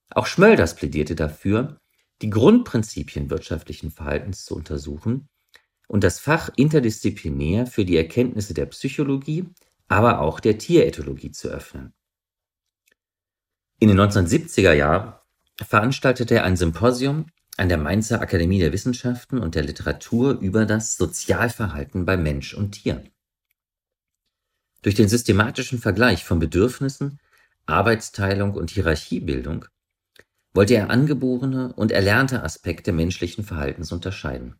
Auch 0.08 0.24
Schmölders 0.24 0.74
plädierte 0.74 1.14
dafür, 1.14 1.78
die 2.22 2.30
Grundprinzipien 2.30 3.28
wirtschaftlichen 3.28 3.90
Verhaltens 3.90 4.46
zu 4.46 4.56
untersuchen 4.56 5.28
und 5.88 6.02
das 6.02 6.20
Fach 6.20 6.48
interdisziplinär 6.56 7.66
für 7.66 7.84
die 7.84 7.98
Erkenntnisse 7.98 8.54
der 8.54 8.64
Psychologie, 8.64 9.44
aber 9.88 10.20
auch 10.20 10.40
der 10.40 10.56
Tierethologie 10.56 11.32
zu 11.32 11.48
öffnen. 11.48 11.92
In 13.78 13.88
den 13.88 14.00
1970er 14.00 14.72
Jahren 14.72 15.19
veranstaltete 15.64 16.36
er 16.36 16.44
ein 16.44 16.56
Symposium 16.56 17.26
an 17.56 17.68
der 17.68 17.78
Mainzer 17.78 18.20
Akademie 18.20 18.58
der 18.58 18.72
Wissenschaften 18.72 19.38
und 19.38 19.54
der 19.54 19.64
Literatur 19.64 20.38
über 20.40 20.66
das 20.66 20.96
Sozialverhalten 20.96 22.04
bei 22.04 22.16
Mensch 22.16 22.54
und 22.54 22.72
Tier. 22.72 23.04
Durch 24.82 24.94
den 24.94 25.08
systematischen 25.08 25.78
Vergleich 25.78 26.24
von 26.24 26.38
Bedürfnissen, 26.38 27.20
Arbeitsteilung 27.66 28.54
und 28.54 28.70
Hierarchiebildung 28.70 29.66
wollte 30.54 30.74
er 30.74 30.90
angeborene 30.90 31.72
und 31.74 31.92
erlernte 31.92 32.42
Aspekte 32.42 32.92
menschlichen 32.92 33.44
Verhaltens 33.44 33.92
unterscheiden. 33.92 34.56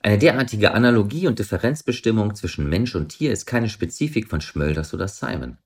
Eine 0.00 0.18
derartige 0.18 0.72
Analogie 0.72 1.26
und 1.26 1.38
Differenzbestimmung 1.38 2.34
zwischen 2.34 2.68
Mensch 2.68 2.94
und 2.94 3.08
Tier 3.08 3.32
ist 3.32 3.46
keine 3.46 3.68
Spezifik 3.68 4.28
von 4.28 4.40
Schmölders 4.40 4.94
oder 4.94 5.08
Simon. 5.08 5.58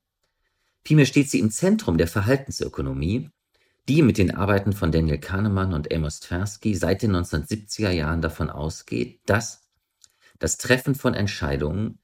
Vielmehr 0.85 1.05
steht 1.05 1.29
sie 1.29 1.39
im 1.39 1.49
Zentrum 1.49 1.97
der 1.97 2.07
Verhaltensökonomie, 2.07 3.29
die 3.87 4.01
mit 4.01 4.17
den 4.17 4.35
Arbeiten 4.35 4.73
von 4.73 4.91
Daniel 4.91 5.17
Kahnemann 5.17 5.73
und 5.73 5.93
Amos 5.93 6.19
Tversky 6.19 6.75
seit 6.75 7.01
den 7.01 7.15
1970er 7.15 7.91
Jahren 7.91 8.21
davon 8.21 8.49
ausgeht, 8.49 9.21
dass 9.25 9.69
das 10.39 10.57
Treffen 10.57 10.95
von 10.95 11.13
Entscheidungen 11.13 11.99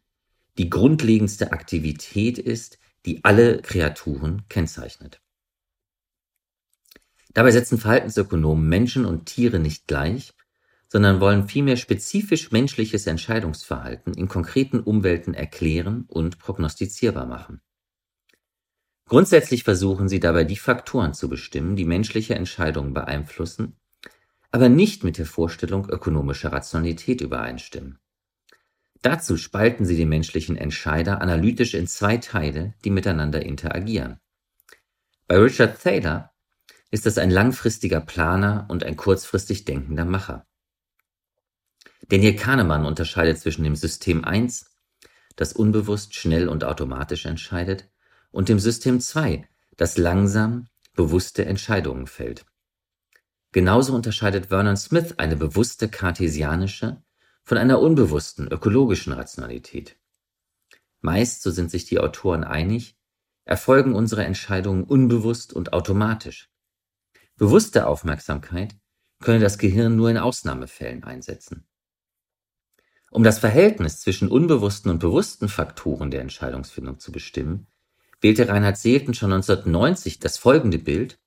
die 0.57 0.69
grundlegendste 0.69 1.51
Aktivität 1.51 2.37
ist, 2.37 2.79
die 3.05 3.23
alle 3.23 3.61
Kreaturen 3.61 4.43
kennzeichnet. 4.49 5.21
Dabei 7.33 7.51
setzen 7.51 7.77
Verhaltensökonomen 7.77 8.67
Menschen 8.67 9.05
und 9.05 9.25
Tiere 9.25 9.59
nicht 9.59 9.87
gleich, 9.87 10.33
sondern 10.87 11.21
wollen 11.21 11.47
vielmehr 11.47 11.77
spezifisch 11.77 12.51
menschliches 12.51 13.07
Entscheidungsverhalten 13.07 14.13
in 14.15 14.27
konkreten 14.27 14.79
Umwelten 14.79 15.33
erklären 15.33 16.05
und 16.07 16.39
prognostizierbar 16.39 17.27
machen. 17.27 17.61
Grundsätzlich 19.09 19.63
versuchen 19.63 20.07
sie 20.07 20.19
dabei 20.19 20.43
die 20.43 20.55
Faktoren 20.55 21.15
zu 21.15 21.29
bestimmen, 21.29 21.75
die 21.75 21.83
menschliche 21.83 22.35
Entscheidungen 22.35 22.93
beeinflussen, 22.93 23.75
aber 24.51 24.69
nicht 24.69 25.03
mit 25.03 25.17
der 25.17 25.25
Vorstellung 25.25 25.89
ökonomischer 25.89 26.51
Rationalität 26.51 27.21
übereinstimmen. 27.21 27.97
Dazu 29.01 29.37
spalten 29.37 29.83
sie 29.83 29.97
den 29.97 30.09
menschlichen 30.09 30.57
Entscheider 30.57 31.21
analytisch 31.21 31.73
in 31.73 31.87
zwei 31.87 32.17
Teile, 32.17 32.75
die 32.85 32.91
miteinander 32.91 33.43
interagieren. 33.43 34.19
Bei 35.27 35.37
Richard 35.37 35.81
Thaler 35.81 36.31
ist 36.91 37.07
das 37.07 37.17
ein 37.17 37.31
langfristiger 37.31 38.01
Planer 38.01 38.67
und 38.69 38.83
ein 38.83 38.95
kurzfristig 38.95 39.65
denkender 39.65 40.05
Macher. 40.05 40.45
Daniel 42.09 42.35
Kahnemann 42.35 42.85
unterscheidet 42.85 43.39
zwischen 43.39 43.63
dem 43.63 43.75
System 43.75 44.23
1, 44.23 44.77
das 45.35 45.53
unbewusst, 45.53 46.13
schnell 46.13 46.47
und 46.47 46.63
automatisch 46.63 47.25
entscheidet, 47.25 47.89
und 48.31 48.49
dem 48.49 48.59
System 48.59 48.99
2, 48.99 49.47
das 49.77 49.97
langsam, 49.97 50.67
bewusste 50.93 51.45
Entscheidungen 51.45 52.07
fällt. 52.07 52.45
Genauso 53.51 53.95
unterscheidet 53.95 54.47
Vernon 54.47 54.77
Smith 54.77 55.15
eine 55.17 55.35
bewusste 55.35 55.89
kartesianische 55.89 57.01
von 57.43 57.57
einer 57.57 57.79
unbewussten 57.79 58.47
ökologischen 58.47 59.13
Rationalität. 59.13 59.97
Meist, 61.01 61.41
so 61.41 61.49
sind 61.49 61.71
sich 61.71 61.85
die 61.85 61.99
Autoren 61.99 62.43
einig, 62.43 62.95
erfolgen 63.45 63.95
unsere 63.95 64.23
Entscheidungen 64.25 64.83
unbewusst 64.83 65.53
und 65.53 65.73
automatisch. 65.73 66.51
Bewusste 67.37 67.87
Aufmerksamkeit 67.87 68.75
könne 69.19 69.39
das 69.39 69.57
Gehirn 69.57 69.95
nur 69.95 70.11
in 70.11 70.17
Ausnahmefällen 70.17 71.03
einsetzen. 71.03 71.65
Um 73.11 73.23
das 73.23 73.39
Verhältnis 73.39 74.01
zwischen 74.01 74.29
unbewussten 74.29 74.91
und 74.91 74.99
bewussten 74.99 75.49
Faktoren 75.49 76.11
der 76.11 76.21
Entscheidungsfindung 76.21 76.99
zu 76.99 77.11
bestimmen, 77.11 77.67
wählte 78.21 78.47
Reinhard 78.47 78.77
Seelten 78.77 79.13
schon 79.13 79.33
1990 79.33 80.19
das 80.19 80.37
folgende 80.37 80.79
Bild, 80.79 81.19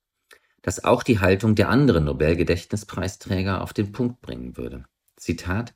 das 0.61 0.83
auch 0.83 1.03
die 1.03 1.19
Haltung 1.19 1.55
der 1.55 1.69
anderen 1.69 2.05
Nobelgedächtnispreisträger 2.05 3.61
auf 3.61 3.73
den 3.73 3.91
Punkt 3.91 4.21
bringen 4.21 4.57
würde. 4.57 4.85
Zitat 5.17 5.73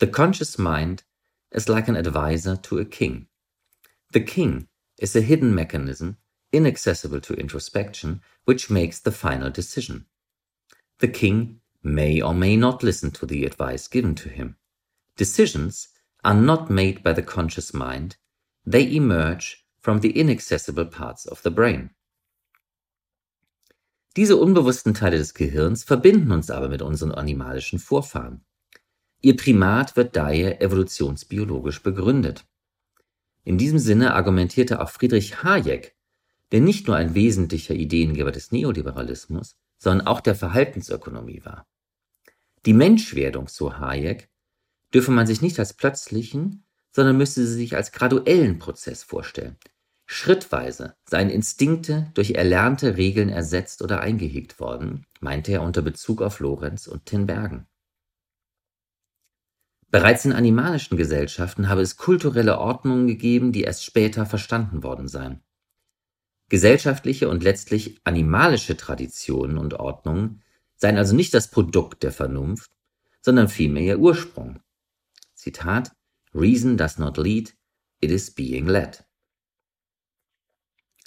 The 0.00 0.10
conscious 0.10 0.58
mind 0.58 1.04
is 1.50 1.68
like 1.68 1.88
an 1.88 1.96
advisor 1.96 2.60
to 2.62 2.78
a 2.78 2.84
king. 2.84 3.28
The 4.12 4.24
king 4.24 4.68
is 4.98 5.16
a 5.16 5.20
hidden 5.20 5.54
mechanism 5.54 6.16
inaccessible 6.52 7.20
to 7.20 7.34
introspection 7.34 8.22
which 8.44 8.70
makes 8.70 9.00
the 9.00 9.10
final 9.10 9.50
decision. 9.50 10.06
The 10.98 11.08
king 11.08 11.60
may 11.82 12.22
or 12.22 12.34
may 12.34 12.56
not 12.56 12.82
listen 12.82 13.10
to 13.12 13.26
the 13.26 13.44
advice 13.44 13.88
given 13.88 14.14
to 14.16 14.28
him. 14.28 14.56
Decisions 15.16 15.88
are 16.22 16.34
not 16.34 16.70
made 16.70 17.02
by 17.02 17.12
the 17.12 17.22
conscious 17.22 17.74
mind, 17.74 18.16
they 18.64 18.94
emerge 18.94 19.63
from 19.84 20.00
the 20.00 20.18
inaccessible 20.18 20.86
parts 20.86 21.28
of 21.28 21.42
the 21.44 21.50
brain. 21.50 21.90
Diese 24.16 24.36
unbewussten 24.36 24.94
Teile 24.94 25.18
des 25.18 25.34
Gehirns 25.34 25.84
verbinden 25.84 26.32
uns 26.32 26.50
aber 26.50 26.70
mit 26.70 26.80
unseren 26.80 27.12
animalischen 27.12 27.78
Vorfahren. 27.78 28.46
Ihr 29.20 29.36
Primat 29.36 29.94
wird 29.94 30.16
daher 30.16 30.62
evolutionsbiologisch 30.62 31.82
begründet. 31.82 32.46
In 33.44 33.58
diesem 33.58 33.78
Sinne 33.78 34.14
argumentierte 34.14 34.80
auch 34.80 34.88
Friedrich 34.88 35.42
Hayek, 35.42 35.94
der 36.50 36.60
nicht 36.60 36.86
nur 36.86 36.96
ein 36.96 37.14
wesentlicher 37.14 37.74
Ideengeber 37.74 38.32
des 38.32 38.52
Neoliberalismus, 38.52 39.56
sondern 39.76 40.06
auch 40.06 40.22
der 40.22 40.34
Verhaltensökonomie 40.34 41.44
war. 41.44 41.66
Die 42.64 42.72
Menschwerdung, 42.72 43.48
so 43.48 43.78
Hayek, 43.78 44.30
dürfe 44.94 45.10
man 45.10 45.26
sich 45.26 45.42
nicht 45.42 45.58
als 45.58 45.74
plötzlichen, 45.74 46.64
sondern 46.90 47.18
müsste 47.18 47.46
sie 47.46 47.54
sich 47.54 47.76
als 47.76 47.92
graduellen 47.92 48.58
Prozess 48.58 49.02
vorstellen. 49.02 49.58
Schrittweise 50.06 50.96
seien 51.08 51.30
Instinkte 51.30 52.10
durch 52.14 52.32
erlernte 52.32 52.96
Regeln 52.96 53.30
ersetzt 53.30 53.82
oder 53.82 54.00
eingehegt 54.00 54.60
worden, 54.60 55.06
meinte 55.20 55.52
er 55.52 55.62
unter 55.62 55.82
Bezug 55.82 56.20
auf 56.20 56.40
Lorenz 56.40 56.86
und 56.86 57.06
Tinbergen. 57.06 57.66
Bereits 59.90 60.24
in 60.24 60.32
animalischen 60.32 60.96
Gesellschaften 60.96 61.68
habe 61.68 61.80
es 61.80 61.96
kulturelle 61.96 62.58
Ordnungen 62.58 63.06
gegeben, 63.06 63.52
die 63.52 63.62
erst 63.62 63.84
später 63.84 64.26
verstanden 64.26 64.82
worden 64.82 65.08
seien. 65.08 65.42
Gesellschaftliche 66.48 67.28
und 67.28 67.42
letztlich 67.42 68.00
animalische 68.04 68.76
Traditionen 68.76 69.56
und 69.56 69.74
Ordnungen 69.74 70.42
seien 70.76 70.98
also 70.98 71.14
nicht 71.14 71.32
das 71.32 71.50
Produkt 71.50 72.02
der 72.02 72.12
Vernunft, 72.12 72.70
sondern 73.22 73.48
vielmehr 73.48 73.84
ihr 73.84 73.98
Ursprung. 73.98 74.60
Zitat 75.34 75.92
Reason 76.34 76.76
does 76.76 76.98
not 76.98 77.16
lead, 77.16 77.54
it 78.00 78.10
is 78.10 78.34
being 78.34 78.66
led. 78.66 79.04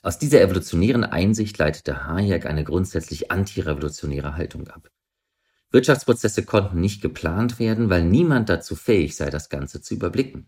Aus 0.08 0.18
dieser 0.18 0.40
evolutionären 0.40 1.04
Einsicht 1.04 1.58
leitete 1.58 2.06
Hayek 2.08 2.46
eine 2.46 2.64
grundsätzlich 2.64 3.30
antirevolutionäre 3.30 4.38
Haltung 4.38 4.70
ab. 4.70 4.90
Wirtschaftsprozesse 5.72 6.46
konnten 6.46 6.80
nicht 6.80 7.02
geplant 7.02 7.60
werden, 7.60 7.90
weil 7.90 8.06
niemand 8.06 8.48
dazu 8.48 8.78
fähig 8.78 9.18
sei, 9.18 9.30
das 9.30 9.50
Ganze 9.50 9.82
zu 9.82 9.96
überblicken. 9.96 10.48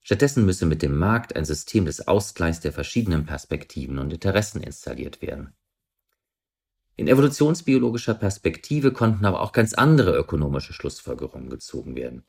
Stattdessen 0.00 0.46
müsse 0.46 0.64
mit 0.64 0.80
dem 0.80 0.96
Markt 0.96 1.36
ein 1.36 1.44
System 1.44 1.84
des 1.84 2.08
Ausgleichs 2.08 2.60
der 2.60 2.72
verschiedenen 2.72 3.26
Perspektiven 3.26 3.98
und 3.98 4.10
Interessen 4.10 4.62
installiert 4.62 5.20
werden. 5.20 5.52
In 6.96 7.08
evolutionsbiologischer 7.08 8.14
Perspektive 8.14 8.90
konnten 8.90 9.26
aber 9.26 9.42
auch 9.42 9.52
ganz 9.52 9.74
andere 9.74 10.16
ökonomische 10.16 10.72
Schlussfolgerungen 10.72 11.50
gezogen 11.50 11.94
werden. 11.94 12.24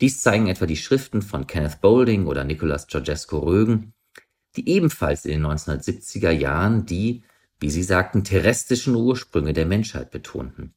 Dies 0.00 0.20
zeigen 0.20 0.48
etwa 0.48 0.66
die 0.66 0.76
Schriften 0.76 1.22
von 1.22 1.46
Kenneth 1.46 1.80
Boulding 1.80 2.26
oder 2.26 2.42
Nicolas 2.42 2.88
Georgescu-Rögen, 2.88 3.94
die 4.56 4.68
ebenfalls 4.68 5.24
in 5.24 5.42
den 5.42 5.46
1970er 5.46 6.30
Jahren 6.30 6.86
die, 6.86 7.22
wie 7.58 7.70
sie 7.70 7.82
sagten, 7.82 8.24
terrestrischen 8.24 8.94
Ursprünge 8.94 9.52
der 9.52 9.66
Menschheit 9.66 10.10
betonten. 10.10 10.74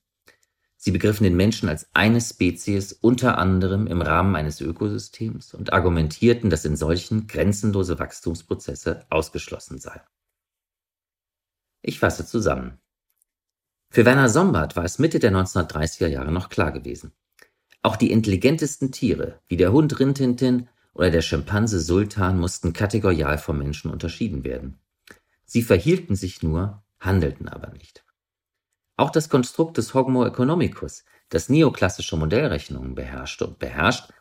Sie 0.76 0.92
begriffen 0.92 1.24
den 1.24 1.38
Menschen 1.38 1.70
als 1.70 1.88
eine 1.94 2.20
Spezies 2.20 2.92
unter 2.92 3.38
anderem 3.38 3.88
im 3.88 4.02
Rahmen 4.02 4.36
eines 4.36 4.60
Ökosystems 4.60 5.54
und 5.54 5.72
argumentierten, 5.72 6.50
dass 6.50 6.66
in 6.66 6.76
solchen 6.76 7.28
grenzenlose 7.28 8.00
Wachstumsprozesse 8.00 9.06
ausgeschlossen 9.10 9.80
seien. 9.80 10.02
Ich 11.82 12.00
fasse 12.00 12.26
zusammen. 12.26 12.80
Für 13.90 14.04
Werner 14.04 14.28
Sombart 14.28 14.76
war 14.76 14.84
es 14.84 15.00
Mitte 15.00 15.20
der 15.20 15.32
1930er 15.32 16.08
Jahre 16.08 16.34
noch 16.34 16.50
klar 16.50 16.74
gewesen. 16.74 17.14
Auch 17.82 17.96
die 17.96 18.12
intelligentesten 18.12 18.92
Tiere, 18.92 19.40
wie 19.48 19.56
der 19.58 19.72
Hund 19.72 20.00
Rintintin 20.00 20.68
oder 20.94 21.10
der 21.10 21.22
Schimpanse 21.22 21.80
Sultan, 21.80 22.40
mussten 22.40 22.74
kategorial 22.74 23.38
vom 23.38 23.58
Menschen 23.58 23.92
unterschieden 23.92 24.44
werden. 24.44 24.80
Sie 25.46 25.62
verhielten 25.62 26.16
sich 26.16 26.44
nur, 26.44 26.84
handelten 27.00 27.48
aber 27.48 27.72
nicht. 27.72 28.06
Auch 28.96 29.10
das 29.10 29.30
Konstrukt 29.30 29.78
des 29.78 29.94
Homo 29.94 30.26
economicus, 30.26 31.04
das 31.30 31.50
neoklassische 31.50 32.16
Modellrechnungen 32.16 32.96
beherrschte 32.96 33.48
und 33.48 33.60
beherrscht, 33.60 34.12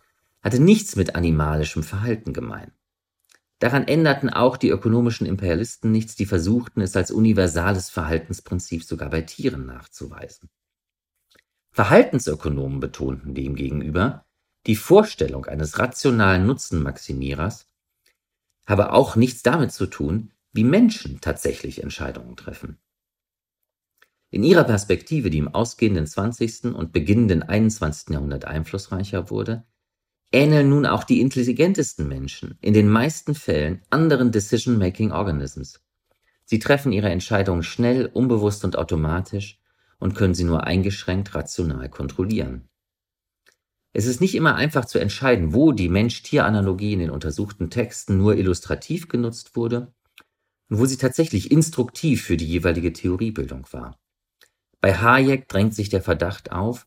hatte 0.43 0.61
nichts 0.61 0.97
mit 0.97 1.15
animalischem 1.15 1.83
Verhalten 1.83 2.33
gemein. 2.33 2.73
Daran 3.59 3.87
änderten 3.87 4.29
auch 4.29 4.57
die 4.57 4.71
ökonomischen 4.71 5.27
Imperialisten 5.27 5.93
nichts, 5.93 6.17
die 6.17 6.27
versuchten, 6.27 6.81
es 6.81 6.97
als 6.97 7.13
universales 7.13 7.91
Verhaltensprinzip 7.91 8.83
sogar 8.83 9.11
bei 9.11 9.21
Tieren 9.21 9.67
nachzuweisen. 9.67 10.49
Verhaltensökonomen 11.71 12.81
betonten 12.81 13.35
demgegenüber, 13.35 14.27
die 14.67 14.77
Vorstellung 14.77 15.47
eines 15.47 15.79
rationalen 15.79 16.47
Nutzenmaximierers 16.47 17.67
habe 18.67 18.93
auch 18.93 19.17
nichts 19.17 19.43
damit 19.43 19.73
zu 19.73 19.87
tun, 19.87 20.33
wie 20.53 20.65
Menschen 20.65 21.21
tatsächlich 21.21 21.83
Entscheidungen 21.83 22.37
treffen. 22.37 22.79
In 24.31 24.45
ihrer 24.45 24.65
Perspektive, 24.65 25.31
die 25.31 25.39
im 25.39 25.49
ausgehenden 25.49 26.07
20. 26.07 26.75
und 26.75 26.93
beginnenden 26.93 27.43
21. 27.43 28.11
Jahrhundert 28.11 28.45
einflussreicher 28.45 29.31
wurde, 29.31 29.65
ähneln 30.31 30.71
nun 30.71 30.87
auch 30.87 31.05
die 31.05 31.21
intelligentesten 31.21 32.09
Menschen 32.09 32.57
in 32.61 32.73
den 32.73 32.89
meisten 32.89 33.35
Fällen 33.35 33.83
anderen 33.91 34.33
Decision-Making 34.33 35.13
Organisms. 35.13 35.83
Sie 36.45 36.59
treffen 36.59 36.93
ihre 36.93 37.11
Entscheidungen 37.11 37.63
schnell, 37.63 38.07
unbewusst 38.07 38.65
und 38.65 38.77
automatisch 38.77 39.61
und 39.99 40.15
können 40.15 40.35
sie 40.35 40.45
nur 40.45 40.65
eingeschränkt 40.65 41.35
rational 41.35 41.89
kontrollieren. 41.89 42.69
Es 43.95 44.07
ist 44.07 44.21
nicht 44.21 44.35
immer 44.35 44.55
einfach 44.55 44.87
zu 44.87 44.99
entscheiden, 44.99 45.53
wo 45.53 45.73
die 45.73 45.91
Mensch-Tier-Analogie 45.91 46.95
in 46.95 47.01
den 47.01 47.11
untersuchten 47.11 47.69
Texten 47.69 48.17
nur 48.17 48.37
illustrativ 48.37 49.09
genutzt 49.09 49.55
wurde 49.55 49.93
und 50.71 50.79
wo 50.79 50.87
sie 50.87 50.97
tatsächlich 50.97 51.51
instruktiv 51.51 52.23
für 52.23 52.39
die 52.39 52.47
jeweilige 52.47 52.93
Theoriebildung 52.93 53.67
war. 53.71 53.99
Bei 54.81 54.95
Hayek 54.95 55.47
drängt 55.49 55.75
sich 55.75 55.91
der 55.91 56.03
Verdacht 56.03 56.53
auf, 56.53 56.87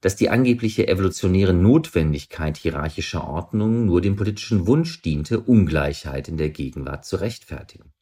dass 0.00 0.16
die 0.16 0.30
angebliche 0.30 0.88
evolutionäre 0.88 1.52
Notwendigkeit 1.52 2.56
hierarchischer 2.56 3.28
Ordnungen 3.28 3.86
nur 3.86 4.00
dem 4.00 4.16
politischen 4.16 4.66
Wunsch 4.66 5.02
diente, 5.02 5.40
Ungleichheit 5.40 6.28
in 6.28 6.38
der 6.38 6.50
Gegenwart 6.50 7.04
zu 7.04 7.16
rechtfertigen. 7.16 7.92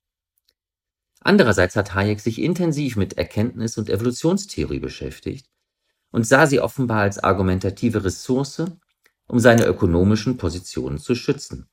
Andererseits 1.20 1.74
hat 1.74 1.94
Hayek 1.94 2.20
sich 2.20 2.40
intensiv 2.40 2.96
mit 2.96 3.14
Erkenntnis 3.14 3.78
und 3.78 3.88
Evolutionstheorie 3.88 4.80
beschäftigt 4.80 5.48
und 6.14 6.24
sah 6.24 6.46
sie 6.46 6.60
offenbar 6.60 7.00
als 7.00 7.18
argumentative 7.18 8.04
Ressource, 8.04 8.62
um 9.26 9.40
seine 9.40 9.64
ökonomischen 9.64 10.36
Positionen 10.36 10.98
zu 10.98 11.16
schützen. 11.16 11.68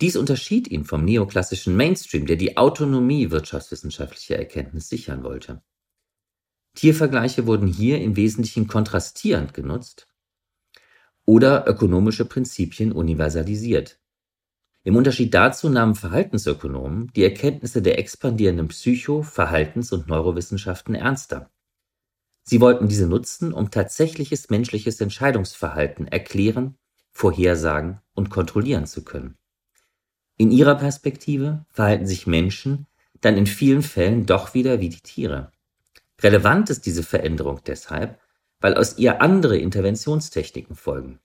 Dies 0.00 0.16
unterschied 0.16 0.68
ihn 0.68 0.84
vom 0.84 1.04
neoklassischen 1.04 1.74
Mainstream, 1.74 2.26
der 2.26 2.36
die 2.36 2.56
Autonomie 2.56 3.32
wirtschaftswissenschaftlicher 3.32 4.36
Erkenntnis 4.36 4.88
sichern 4.88 5.24
wollte. 5.24 5.64
Tiervergleiche 6.76 7.48
wurden 7.48 7.66
hier 7.66 8.00
im 8.00 8.14
Wesentlichen 8.14 8.68
kontrastierend 8.68 9.52
genutzt 9.52 10.06
oder 11.26 11.66
ökonomische 11.66 12.24
Prinzipien 12.24 12.92
universalisiert. 12.92 13.98
Im 14.84 14.94
Unterschied 14.94 15.34
dazu 15.34 15.68
nahmen 15.68 15.96
Verhaltensökonomen 15.96 17.10
die 17.16 17.24
Erkenntnisse 17.24 17.82
der 17.82 17.98
expandierenden 17.98 18.68
Psycho-, 18.68 19.24
Verhaltens- 19.24 19.90
und 19.90 20.06
Neurowissenschaften 20.06 20.94
ernster. 20.94 21.50
Sie 22.42 22.60
wollten 22.60 22.88
diese 22.88 23.06
nutzen, 23.06 23.52
um 23.52 23.70
tatsächliches 23.70 24.50
menschliches 24.50 25.00
Entscheidungsverhalten 25.00 26.08
erklären, 26.08 26.76
vorhersagen 27.12 28.00
und 28.14 28.30
kontrollieren 28.30 28.86
zu 28.86 29.04
können. 29.04 29.36
In 30.36 30.50
ihrer 30.50 30.74
Perspektive 30.74 31.64
verhalten 31.70 32.06
sich 32.06 32.26
Menschen 32.26 32.86
dann 33.20 33.36
in 33.36 33.46
vielen 33.46 33.82
Fällen 33.82 34.26
doch 34.26 34.54
wieder 34.54 34.80
wie 34.80 34.88
die 34.88 35.00
Tiere. 35.00 35.52
Relevant 36.20 36.70
ist 36.70 36.86
diese 36.86 37.02
Veränderung 37.02 37.60
deshalb, 37.64 38.18
weil 38.60 38.74
aus 38.74 38.98
ihr 38.98 39.20
andere 39.20 39.56
Interventionstechniken 39.58 40.76
folgen. 40.76 41.20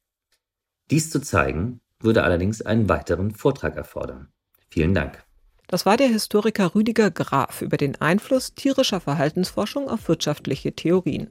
Dies 0.89 1.09
zu 1.09 1.19
zeigen, 1.19 1.81
würde 1.99 2.23
allerdings 2.23 2.61
einen 2.61 2.89
weiteren 2.89 3.31
Vortrag 3.31 3.75
erfordern. 3.75 4.29
Vielen 4.69 4.93
Dank. 4.93 5.26
Das 5.67 5.85
war 5.85 5.97
der 5.97 6.07
Historiker 6.07 6.75
Rüdiger 6.75 7.11
Graf 7.11 7.61
über 7.61 7.75
den 7.75 7.99
Einfluss 7.99 8.53
tierischer 8.55 9.01
Verhaltensforschung 9.01 9.89
auf 9.89 10.07
wirtschaftliche 10.07 10.71
Theorien. 10.73 11.29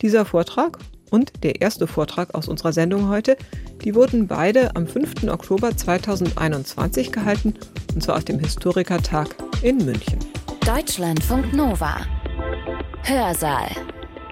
Dieser 0.00 0.24
Vortrag 0.24 0.78
und 1.10 1.44
der 1.44 1.60
erste 1.60 1.86
Vortrag 1.86 2.34
aus 2.34 2.48
unserer 2.48 2.72
Sendung 2.72 3.08
heute, 3.08 3.36
die 3.84 3.94
wurden 3.94 4.26
beide 4.28 4.74
am 4.76 4.86
5. 4.86 5.24
Oktober 5.28 5.76
2021 5.76 7.12
gehalten, 7.12 7.54
und 7.94 8.02
zwar 8.02 8.16
auf 8.16 8.24
dem 8.24 8.38
Historikertag 8.38 9.36
in 9.60 9.76
München. 9.84 10.20
Deutschlandfunk 10.64 11.52
Nova. 11.52 12.00
Hörsaal. 13.02 13.68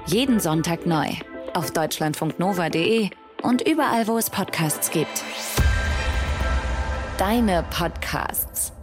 Jeden 0.07 0.41
Sonntag 0.41 0.87
neu. 0.87 1.09
Auf 1.53 1.71
deutschlandfunknova.de 1.71 3.11
und 3.43 3.69
überall, 3.69 4.09
wo 4.09 4.17
es 4.17 4.31
Podcasts 4.31 4.91
gibt. 4.91 5.23
Deine 7.19 7.65
Podcasts. 7.71 8.74